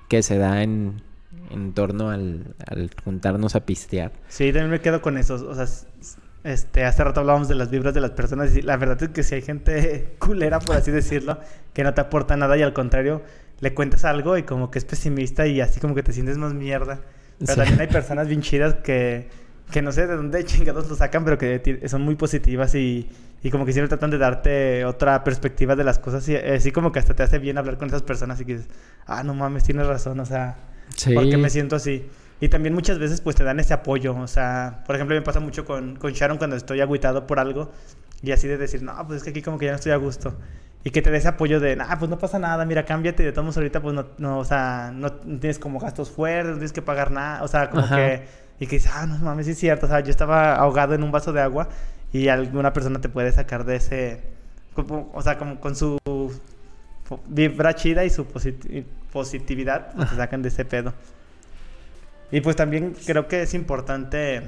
[0.09, 1.03] que se da en,
[1.51, 4.13] en torno al, al juntarnos a pistear.
[4.29, 5.35] Sí, también me quedo con eso.
[5.35, 5.67] O sea,
[6.45, 9.23] este, hace rato hablábamos de las vibras de las personas y la verdad es que
[9.23, 11.39] si hay gente culera, por así decirlo,
[11.73, 13.23] que no te aporta nada y al contrario,
[13.61, 16.53] le cuentas algo y como que es pesimista y así como que te sientes más
[16.55, 17.01] mierda.
[17.39, 17.59] Pero Sí.
[17.59, 19.29] también hay personas bien chidas que,
[19.73, 23.09] que no sé de dónde chingados lo sacan, pero que son muy positivas y,
[23.43, 26.93] y como que siempre tratan de darte otra perspectiva de las cosas y así como
[26.93, 28.69] que hasta te hace bien hablar con esas personas y que dices,
[29.07, 30.57] ah, no mames, tienes razón, o sea,
[30.95, 31.15] Sí.
[31.15, 32.07] ¿por qué me siento así?
[32.41, 34.15] Y también muchas veces pues te dan ese apoyo.
[34.17, 37.71] O sea, por ejemplo, me pasa mucho con, con Sharon cuando estoy agüitado por algo
[38.23, 39.97] y así de decir, no, pues es que aquí como que ya no estoy a
[39.97, 40.35] gusto.
[40.85, 43.31] Y que te dé ese apoyo de, nah, pues no pasa nada, mira, cámbiate de
[43.33, 46.83] todos ahorita pues no, no, o sea, no tienes como gastos fuertes, no tienes que
[46.83, 47.95] pagar nada, o sea, como Ajá.
[47.97, 48.23] que,
[48.63, 51.03] y que dices, ah, no mames, sí es cierto, o sea, yo estaba ahogado en
[51.03, 51.69] un vaso de agua
[52.13, 54.21] y alguna persona te puede sacar de ese,
[54.77, 55.99] o sea, como con su
[57.27, 60.95] vibra chida y su posit- positividad, pues, te sacan de ese pedo.
[62.31, 64.43] Y pues también creo que es importante,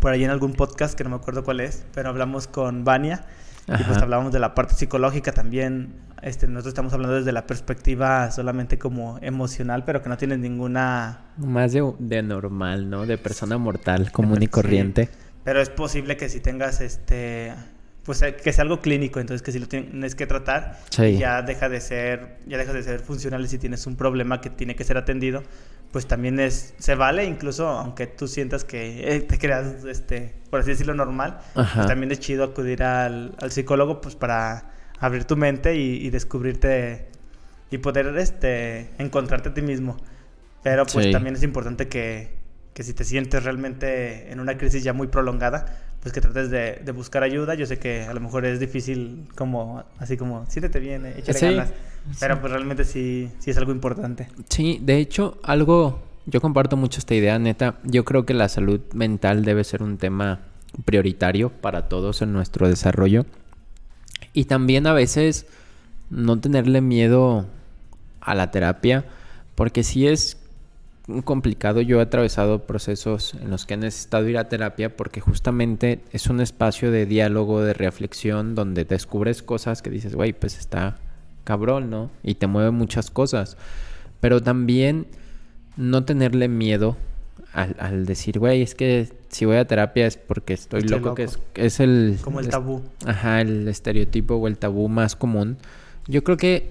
[0.00, 3.26] por ahí en algún podcast, que no me acuerdo cuál es, pero hablamos con Vania
[3.68, 5.94] y pues hablábamos de la parte psicológica también.
[6.22, 11.20] Este, nosotros estamos hablando desde la perspectiva solamente como emocional, pero que no tiene ninguna...
[11.36, 13.06] Más de, de normal, ¿no?
[13.06, 14.50] De persona mortal, común y Sí.
[14.50, 15.08] corriente.
[15.44, 17.52] Pero es posible que si tengas este...
[18.04, 21.18] Pues eh, que sea algo clínico, entonces que si lo tienes que tratar, Sí.
[21.18, 24.48] ya deja de ser, ya deja de ser funcional y si tienes un problema que
[24.48, 25.42] tiene que ser atendido,
[25.96, 30.60] pues también es, se vale incluso aunque tú sientas que eh, te creas, este, por
[30.60, 35.38] así decirlo, normal, pues también es chido acudir al, al psicólogo pues para abrir tu
[35.38, 37.06] mente y, y descubrirte
[37.70, 39.96] y poder este, encontrarte a ti mismo.
[40.62, 41.12] Pero pues Sí.
[41.12, 42.28] también es importante que,
[42.74, 46.80] que si te sientes realmente en una crisis ya muy prolongada, pues que trates de,
[46.84, 47.54] de buscar ayuda.
[47.54, 51.46] Yo sé que a lo mejor es difícil como, así como, siéntete bien, échale Sí,
[51.46, 51.72] ganas.
[52.20, 54.28] Pero pues realmente sí, sí es algo importante.
[54.48, 57.78] Sí, de hecho, algo, yo comparto mucho esta idea, neta.
[57.84, 60.40] Yo creo que la salud mental debe ser un tema
[60.84, 63.26] prioritario para todos en nuestro desarrollo.
[64.32, 65.46] Y también a veces
[66.10, 67.46] no tenerle miedo
[68.20, 69.04] a la terapia,
[69.54, 70.36] porque sí es
[71.24, 71.80] complicado.
[71.80, 76.26] Yo he atravesado procesos en los que he necesitado ir a terapia porque justamente es
[76.28, 80.96] un espacio de diálogo, de reflexión, donde descubres cosas que dices, güey, pues está
[81.44, 82.10] cabrón, ¿no?
[82.24, 83.56] Y te mueve muchas cosas.
[84.20, 85.06] Pero también
[85.76, 86.96] no tenerle miedo
[87.52, 91.14] al, al decir, güey, es que si voy a terapia es porque estoy, Estoy loco,
[91.14, 92.18] que es, es el...
[92.22, 92.82] Como el es- tabú.
[93.04, 95.56] Ajá, el estereotipo o el tabú más común.
[96.08, 96.70] Yo creo que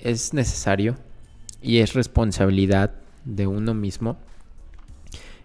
[0.00, 0.96] es necesario
[1.62, 2.92] y es responsabilidad
[3.26, 4.16] de uno mismo.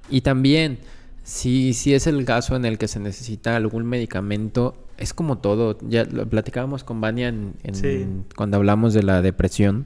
[0.10, 0.80] Y también,
[1.24, 5.78] si, si es el caso en el que se necesita algún medicamento, es como todo.
[5.88, 8.08] Ya lo platicábamos con Vania en, en- Sí.
[8.36, 9.86] cuando hablamos de la depresión.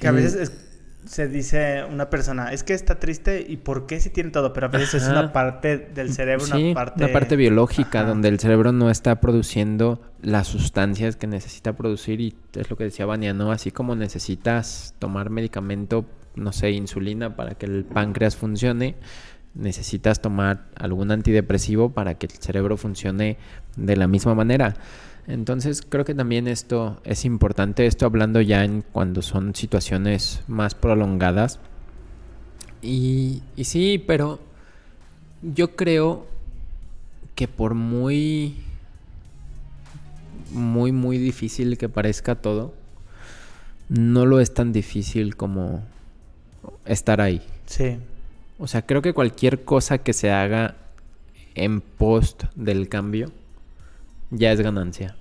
[0.00, 0.68] Que a El- veces es-
[1.04, 4.66] se dice una persona, es que está triste y por qué si tiene todo, pero
[4.66, 7.04] a veces es una parte del cerebro, Sí, una parte...
[7.04, 8.08] una parte biológica Ajá.
[8.08, 12.84] donde el cerebro no está produciendo las sustancias que necesita producir y es lo que
[12.84, 13.50] decía Vania, ¿no?
[13.50, 18.96] Así como necesitas tomar medicamento, no sé, insulina para que el páncreas funcione,
[19.54, 23.36] necesitas tomar algún antidepresivo para que el cerebro funcione
[23.76, 24.74] de la misma manera.
[25.26, 30.74] Entonces creo que también esto es importante, esto hablando ya en cuando son situaciones más
[30.74, 31.60] prolongadas.
[32.80, 34.40] Y, y sí, pero
[35.42, 36.26] yo creo
[37.36, 38.56] que por muy,
[40.50, 42.74] muy, muy difícil que parezca todo,
[43.88, 45.84] no lo es tan difícil como
[46.84, 47.42] estar ahí.
[47.66, 47.98] Sí,
[48.58, 50.76] O sea, creo que cualquier cosa que se haga
[51.54, 53.30] en post del cambio
[54.30, 55.16] ya es ganancia.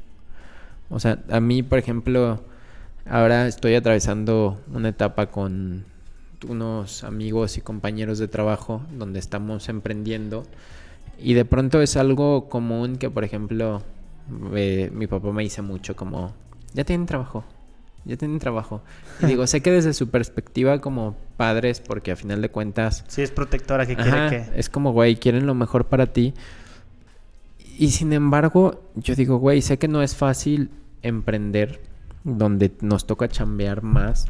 [0.89, 2.41] O sea, a mí, por ejemplo,
[3.09, 5.85] ahora estoy atravesando una etapa con
[6.47, 10.43] unos amigos y compañeros de trabajo donde estamos emprendiendo
[11.21, 13.83] y de pronto es algo común que, por ejemplo,
[14.55, 16.33] eh, mi papá me dice mucho como,
[16.73, 17.43] ya tienen trabajo,
[18.05, 18.81] ya tienen trabajo.
[19.21, 23.23] Y digo, sé que desde su perspectiva como padres, porque a final de cuentas sí
[23.23, 24.59] es protectora que Ajá, quiere que...
[24.59, 26.35] Es como, güey, quieren lo mejor para ti.
[27.79, 30.69] Y sin embargo, yo digo, güey, sé que no es fácil
[31.01, 31.81] emprender
[32.23, 34.27] donde nos toca chambear más.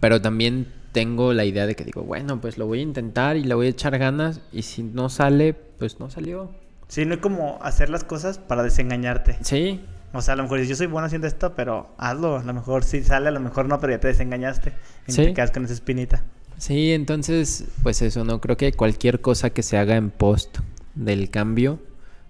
[0.00, 3.44] Pero también tengo la idea de que digo, bueno, pues lo voy a intentar y
[3.44, 4.42] le voy a echar ganas.
[4.52, 6.50] Y si no sale, pues no salió.
[6.88, 9.38] Sí, no es como hacer las cosas para desengañarte.
[9.40, 9.80] Sí,
[10.14, 12.36] O sea, a lo mejor yo soy bueno haciendo esto, pero hazlo.
[12.38, 14.72] A lo mejor sí sale, a lo mejor no, pero ya te desengañaste.
[15.06, 15.24] Y Sí.
[15.24, 16.22] te quedas con esa espinita.
[16.58, 18.40] Sí, entonces, pues eso, ¿no?
[18.40, 20.58] Creo que cualquier cosa que se haga en post
[20.94, 21.80] del cambio,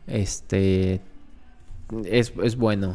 [0.07, 1.01] este,
[2.05, 2.95] es, es bueno.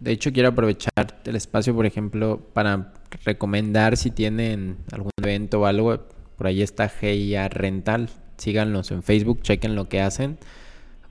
[0.00, 0.92] De hecho, quiero aprovechar
[1.24, 2.92] el espacio, por ejemplo, para
[3.24, 5.98] recomendar si tienen algún evento o algo.
[6.36, 8.10] Por ahí está GIA Rental.
[8.36, 10.38] Síganlos en Facebook, chequen lo que hacen.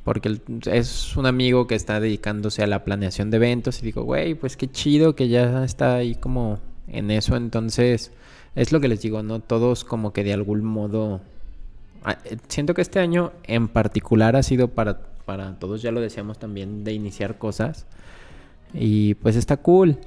[0.04, 3.82] Porque es un amigo que está dedicándose a la planeación de eventos.
[3.82, 7.36] Y digo, güey, pues qué chido que ya está ahí como en eso.
[7.36, 8.12] Entonces,
[8.56, 9.40] es lo que les digo, ¿no?
[9.40, 11.22] Todos como que de algún modo...
[12.04, 16.02] ah, eh, Siento que este año en particular ha sido para, para todos, ya lo
[16.02, 17.86] decíamos también, de iniciar cosas.
[18.74, 20.00] Y pues está cool.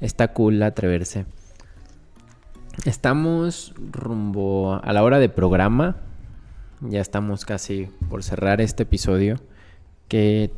[0.00, 1.24] Está cool atreverse.
[2.84, 5.96] Estamos rumbo a la hora de programa.
[6.82, 9.40] Ya estamos casi por cerrar este episodio.
[10.08, 10.50] Que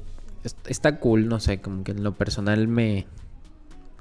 [0.42, 3.06] es- está cool, no sé, como que en lo personal me...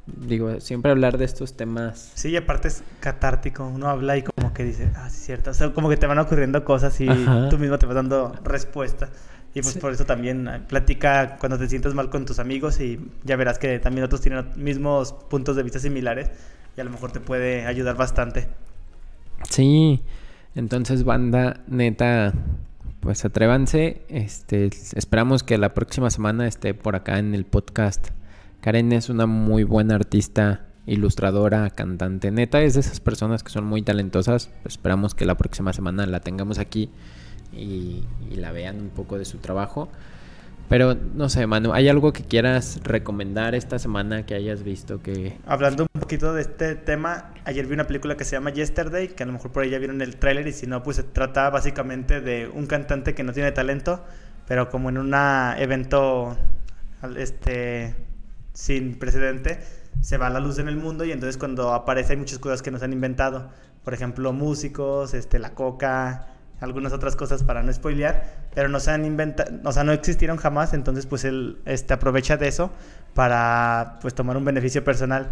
[0.05, 2.11] Digo, siempre hablar de estos temas.
[2.15, 3.65] Sí, y aparte es catártico.
[3.65, 5.51] Uno habla y como que dice, ah, sí, es cierto.
[5.51, 7.47] O sea, como que te van ocurriendo cosas y Ajá.
[7.49, 9.09] tú mismo te vas dando respuesta.
[9.55, 9.79] Y pues Sí.
[9.79, 13.59] por eso también eh, platica cuando te sientes mal con tus amigos y ya verás
[13.59, 16.31] que también otros tienen mismos puntos de vista similares
[16.75, 18.47] y a lo mejor te puede ayudar bastante.
[19.49, 20.01] Sí,
[20.55, 22.33] entonces banda, neta,
[22.99, 24.01] pues atrévanse.
[24.09, 28.09] Este, esperamos que la próxima semana esté por acá en el podcast.
[28.61, 32.31] Karen es una muy buena artista, ilustradora, cantante.
[32.31, 34.51] Neta es de esas personas que son muy talentosas.
[34.63, 36.89] Esperamos que la próxima semana la tengamos aquí
[37.51, 39.89] y, y la vean un poco de su trabajo.
[40.69, 45.37] Pero no sé, Manu, ¿hay algo que quieras recomendar esta semana que hayas visto que...
[45.45, 49.23] Hablando un poquito de este tema, ayer vi una película que se llama Yesterday, que
[49.23, 51.49] a lo mejor por ahí ya vieron el tráiler y si no, pues se trata
[51.49, 54.03] básicamente de un cantante que no tiene talento,
[54.47, 56.35] pero como en un evento
[57.17, 57.95] este,
[58.53, 59.59] sin precedente,
[60.01, 62.61] se va a la luz en el mundo y entonces cuando aparece hay muchas cosas
[62.61, 63.49] que nos han inventado.
[63.83, 66.32] Por ejemplo, músicos, este, la coca,
[66.63, 68.23] algunas otras cosas para no spoilear,
[68.55, 72.37] pero no se han inventado, o sea, no existieron jamás, entonces pues él este, aprovecha
[72.37, 72.71] de eso
[73.13, 75.31] para pues tomar un beneficio personal.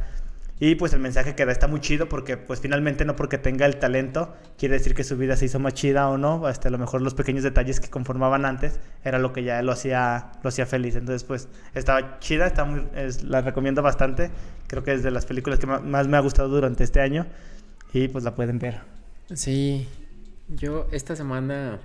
[0.59, 3.65] Y pues el mensaje que da está muy chido porque pues finalmente no porque tenga
[3.65, 6.71] el talento quiere decir que su vida se hizo más chida o no, hasta a
[6.71, 10.49] lo mejor los pequeños detalles que conformaban antes era lo que ya lo hacía lo
[10.49, 10.95] hacía feliz.
[10.95, 14.29] Entonces pues estaba chida, está muy, es- la recomiendo bastante,
[14.67, 17.25] creo que es de las películas que más me ha gustado durante este año
[17.91, 18.81] y pues la pueden ver.
[19.33, 19.87] Sí,
[20.55, 21.79] yo esta semana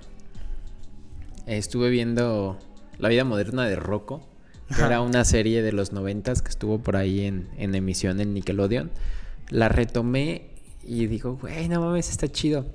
[1.45, 2.59] estuve viendo
[2.99, 4.27] La vida moderna de Rocco,
[4.75, 8.33] que era una serie de los noventas que estuvo por ahí en, en emisión en
[8.33, 8.91] Nickelodeon.
[9.49, 10.49] La retomé
[10.83, 12.65] y digo, güey, no mames, está chido.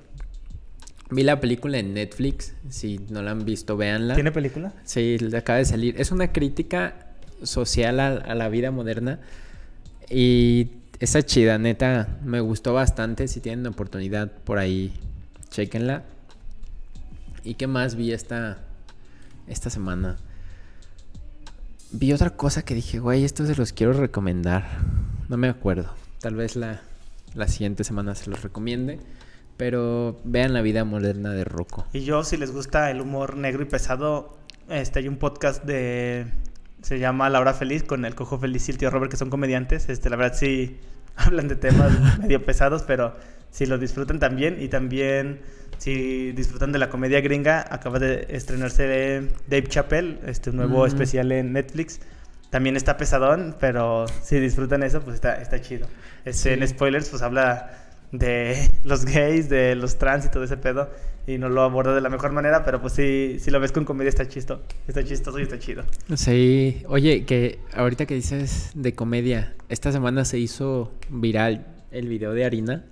[1.10, 4.14] Vi la película en Netflix, si no la han visto, véanla.
[4.14, 4.72] ¿Tiene película?
[4.84, 6.00] Sí, acaba de salir.
[6.00, 7.12] Es una crítica
[7.42, 9.20] social a, a la vida moderna.
[10.08, 10.70] Y
[11.00, 12.18] está chida, neta.
[12.24, 13.28] Me gustó bastante.
[13.28, 14.94] Si tienen oportunidad por ahí,
[15.52, 16.02] chequenla.
[17.44, 18.58] ¿Y qué más vi esta,
[19.46, 20.16] esta semana?
[21.92, 24.64] Vi otra cosa que dije, güey, estos se los quiero recomendar.
[25.28, 25.94] No me acuerdo.
[26.20, 26.80] Tal vez la,
[27.34, 28.98] la siguiente semana se los recomiende.
[29.56, 31.86] Pero vean la vida moderna de Rocco.
[31.92, 34.38] Y yo, si les gusta el humor negro y pesado,
[34.68, 36.26] este, hay un podcast de...
[36.80, 39.30] Se llama La Hora Feliz con el Cojo Feliz y el tío Robert, que son
[39.30, 39.88] comediantes.
[39.88, 40.78] Este, la verdad sí
[41.16, 43.14] hablan de temas medio pesados, pero
[43.52, 44.56] si lo disfrutan también.
[44.60, 45.38] Y también,
[45.78, 50.88] si disfrutan de la comedia gringa, acaba de estrenarse Dave Chappelle, este un nuevo Mm.
[50.88, 52.00] especial en Netflix.
[52.50, 55.86] También está pesadón, pero si disfrutan eso, pues está, está chido.
[56.24, 56.60] Este, Sí.
[56.60, 57.70] En spoilers, pues habla
[58.10, 60.90] de los gays, de los trans y todo ese pedo.
[61.24, 63.84] Y no lo aborda de la mejor manera, pero pues sí, si lo ves con
[63.84, 64.60] comedia está chisto.
[64.88, 65.84] Está chistoso y está chido.
[66.16, 72.32] Sí, oye, que ahorita que dices de comedia, esta semana se hizo viral el video
[72.34, 72.84] de Harina,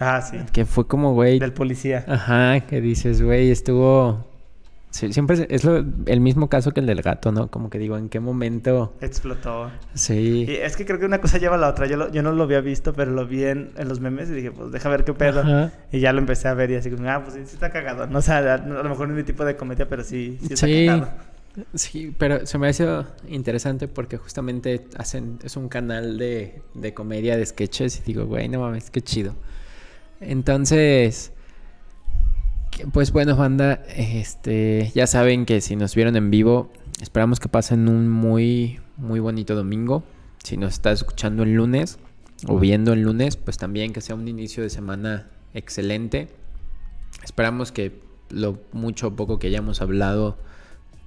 [0.00, 0.38] Ah, sí.
[0.52, 2.04] que fue como, güey, Del policía.
[2.08, 4.26] ajá, que dices, güey, estuvo...
[4.90, 7.48] sí, siempre es- lo- el mismo caso que el del gato, ¿no?
[7.48, 8.94] Como que digo, ¿en qué momento?
[9.00, 9.70] Explotó.
[9.94, 10.46] Y Sí.
[10.48, 11.86] es que creo que una cosa lleva a la otra.
[11.86, 14.34] Yo, lo- yo no lo había visto, pero lo vi en, en los memes y
[14.34, 15.40] dije, pues deja ver qué pedo.
[15.40, 15.72] Ajá.
[15.92, 18.06] Y ya lo empecé a ver y así como, ah, pues sí, está cagado.
[18.06, 20.38] No, o sea, a, a lo mejor no es mi tipo de comedia, pero sí,
[20.40, 20.86] sí está Sí.
[20.86, 21.08] cagado.
[21.74, 26.94] Sí, pero se me ha hecho interesante porque justamente hacen, es un canal de, de
[26.94, 29.34] comedia de sketches y digo, güey, no mames, qué chido.
[30.20, 31.32] Entonces,
[32.92, 37.88] pues bueno, banda, este, ya saben que si nos vieron en vivo, esperamos que pasen
[37.88, 40.04] un muy, muy bonito domingo.
[40.42, 41.98] Si nos estás escuchando el lunes
[42.46, 46.28] o viendo el lunes, pues también que sea un inicio de semana excelente.
[47.22, 50.36] Esperamos que lo mucho o poco que hayamos hablado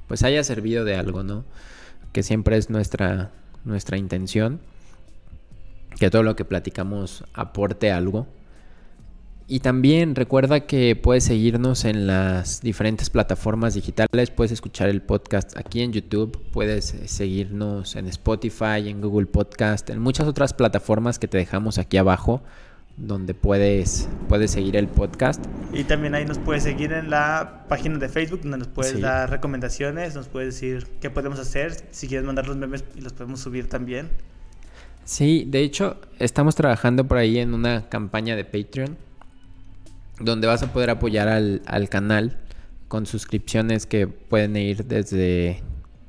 [0.08, 1.44] pues haya servido de algo, ¿no?
[2.14, 3.32] Que siempre es nuestra,
[3.66, 4.62] nuestra intención.
[6.00, 8.28] Que todo lo que platicamos aporte algo.
[9.50, 14.30] Y también recuerda que puedes seguirnos en las diferentes plataformas digitales.
[14.30, 16.38] Puedes escuchar el podcast aquí en YouTube.
[16.52, 21.78] Puedes eh, seguirnos en Spotify, en Google Podcast, en muchas otras plataformas que te dejamos
[21.78, 22.44] aquí abajo.
[22.98, 25.46] Donde puedes, puedes seguir el podcast.
[25.72, 29.02] Y también ahí nos puedes seguir en la página de Facebook, donde nos puedes Sí.
[29.02, 31.74] dar recomendaciones, nos puedes decir qué podemos hacer.
[31.92, 34.10] Si quieres mandar los memes, y los podemos subir también.
[35.06, 38.98] Sí, de hecho, estamos trabajando por ahí en una campaña de Patreon
[40.20, 42.38] donde vas a poder apoyar al, al canal
[42.88, 45.62] con suscripciones que pueden ir desde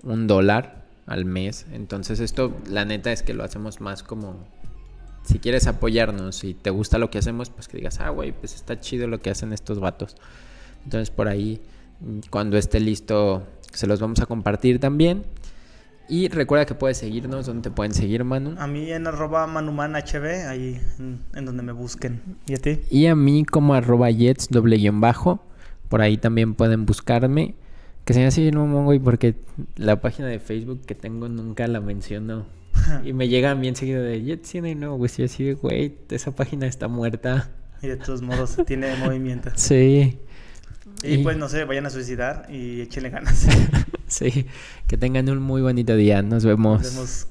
[0.03, 1.67] un dólar al mes.
[1.73, 4.47] Entonces esto, la neta es que lo hacemos más como
[5.25, 8.55] si quieres apoyarnos y te gusta lo que hacemos, pues que digas, ah, güey, pues
[8.55, 10.17] está chido lo que hacen estos vatos.
[10.85, 11.61] Entonces por ahí,
[12.01, 15.25] mm, cuando esté listo, se los vamos a compartir también.
[16.09, 18.55] Y recuerda que puedes seguirnos, donde te pueden seguir, Manu.
[18.59, 22.21] A mí en arroba manumanhb, ahí en, en donde me busquen.
[22.47, 22.81] ¿Y a ti?
[22.91, 25.45] Y a mí como arroba jets doble guion bajo.
[25.89, 27.55] Por ahí también pueden buscarme.
[28.05, 29.35] Que se me hace bien mamón, güey, porque
[29.77, 32.47] la página de Facebook que tengo nunca la menciono.
[33.05, 36.35] y me llegan bien seguido de Jets Cine, no, güey, sí, así de, güey, esa
[36.35, 37.51] página está muerta.
[37.83, 39.51] Y de todos modos tiene movimiento.
[39.57, 40.19] Sí.
[41.03, 43.47] Y, Y- pues no sé, vayan a suicidar y échenle ganas.
[44.13, 44.47] sí.
[44.87, 46.23] Que tengan un muy bonito día.
[46.23, 47.29] Nos vemos.